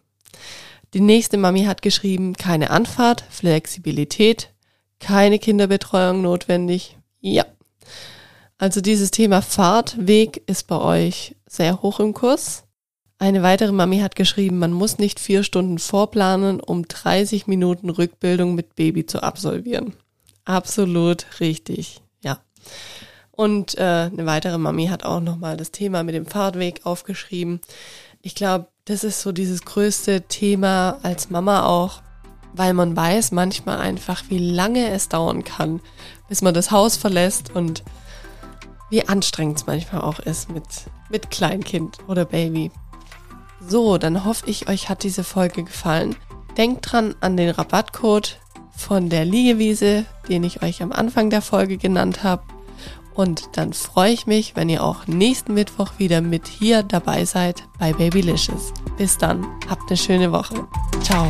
Die 0.92 1.00
nächste 1.00 1.36
Mami 1.36 1.64
hat 1.64 1.82
geschrieben, 1.82 2.34
keine 2.34 2.70
Anfahrt, 2.70 3.24
Flexibilität, 3.30 4.52
keine 4.98 5.38
Kinderbetreuung 5.38 6.22
notwendig. 6.22 6.96
Ja. 7.20 7.44
Also 8.58 8.80
dieses 8.80 9.10
Thema 9.10 9.40
Fahrtweg 9.40 10.42
ist 10.46 10.66
bei 10.66 10.78
euch 10.78 11.36
sehr 11.46 11.80
hoch 11.82 12.00
im 12.00 12.12
Kurs. 12.12 12.64
Eine 13.18 13.42
weitere 13.42 13.72
Mami 13.72 13.98
hat 13.98 14.16
geschrieben, 14.16 14.58
man 14.58 14.72
muss 14.72 14.98
nicht 14.98 15.20
vier 15.20 15.44
Stunden 15.44 15.78
vorplanen, 15.78 16.60
um 16.60 16.88
30 16.88 17.46
Minuten 17.46 17.90
Rückbildung 17.90 18.54
mit 18.54 18.74
Baby 18.74 19.06
zu 19.06 19.22
absolvieren. 19.22 19.94
Absolut 20.50 21.26
richtig, 21.38 22.00
ja. 22.22 22.40
Und 23.30 23.78
äh, 23.78 24.10
eine 24.12 24.26
weitere 24.26 24.58
Mami 24.58 24.88
hat 24.88 25.04
auch 25.04 25.20
nochmal 25.20 25.56
das 25.56 25.70
Thema 25.70 26.02
mit 26.02 26.16
dem 26.16 26.26
Fahrtweg 26.26 26.80
aufgeschrieben. 26.84 27.60
Ich 28.20 28.34
glaube, 28.34 28.66
das 28.84 29.04
ist 29.04 29.20
so 29.20 29.30
dieses 29.30 29.64
größte 29.64 30.22
Thema 30.22 30.98
als 31.04 31.30
Mama 31.30 31.66
auch, 31.66 32.02
weil 32.52 32.74
man 32.74 32.96
weiß 32.96 33.30
manchmal 33.30 33.78
einfach, 33.78 34.24
wie 34.28 34.38
lange 34.38 34.90
es 34.90 35.08
dauern 35.08 35.44
kann, 35.44 35.80
bis 36.28 36.42
man 36.42 36.52
das 36.52 36.72
Haus 36.72 36.96
verlässt 36.96 37.54
und 37.54 37.84
wie 38.90 39.06
anstrengend 39.06 39.58
es 39.58 39.66
manchmal 39.68 40.00
auch 40.00 40.18
ist 40.18 40.50
mit, 40.50 40.64
mit 41.10 41.30
Kleinkind 41.30 41.98
oder 42.08 42.24
Baby. 42.24 42.72
So, 43.64 43.98
dann 43.98 44.24
hoffe 44.24 44.50
ich, 44.50 44.68
euch 44.68 44.88
hat 44.88 45.04
diese 45.04 45.22
Folge 45.22 45.62
gefallen. 45.62 46.16
Denkt 46.56 46.90
dran 46.90 47.14
an 47.20 47.36
den 47.36 47.50
Rabattcode 47.50 48.40
von 48.80 49.10
der 49.10 49.24
Liegewiese, 49.24 50.06
den 50.28 50.42
ich 50.42 50.62
euch 50.62 50.82
am 50.82 50.90
Anfang 50.90 51.30
der 51.30 51.42
Folge 51.42 51.76
genannt 51.76 52.24
habe. 52.24 52.42
Und 53.14 53.50
dann 53.52 53.72
freue 53.72 54.12
ich 54.12 54.26
mich, 54.26 54.56
wenn 54.56 54.68
ihr 54.68 54.82
auch 54.82 55.06
nächsten 55.06 55.54
Mittwoch 55.54 55.92
wieder 55.98 56.20
mit 56.22 56.48
hier 56.48 56.82
dabei 56.82 57.24
seid 57.24 57.64
bei 57.78 57.92
Babylicious. 57.92 58.72
Bis 58.96 59.18
dann, 59.18 59.46
habt 59.68 59.90
eine 59.90 59.96
schöne 59.96 60.32
Woche. 60.32 60.66
Ciao. 61.02 61.28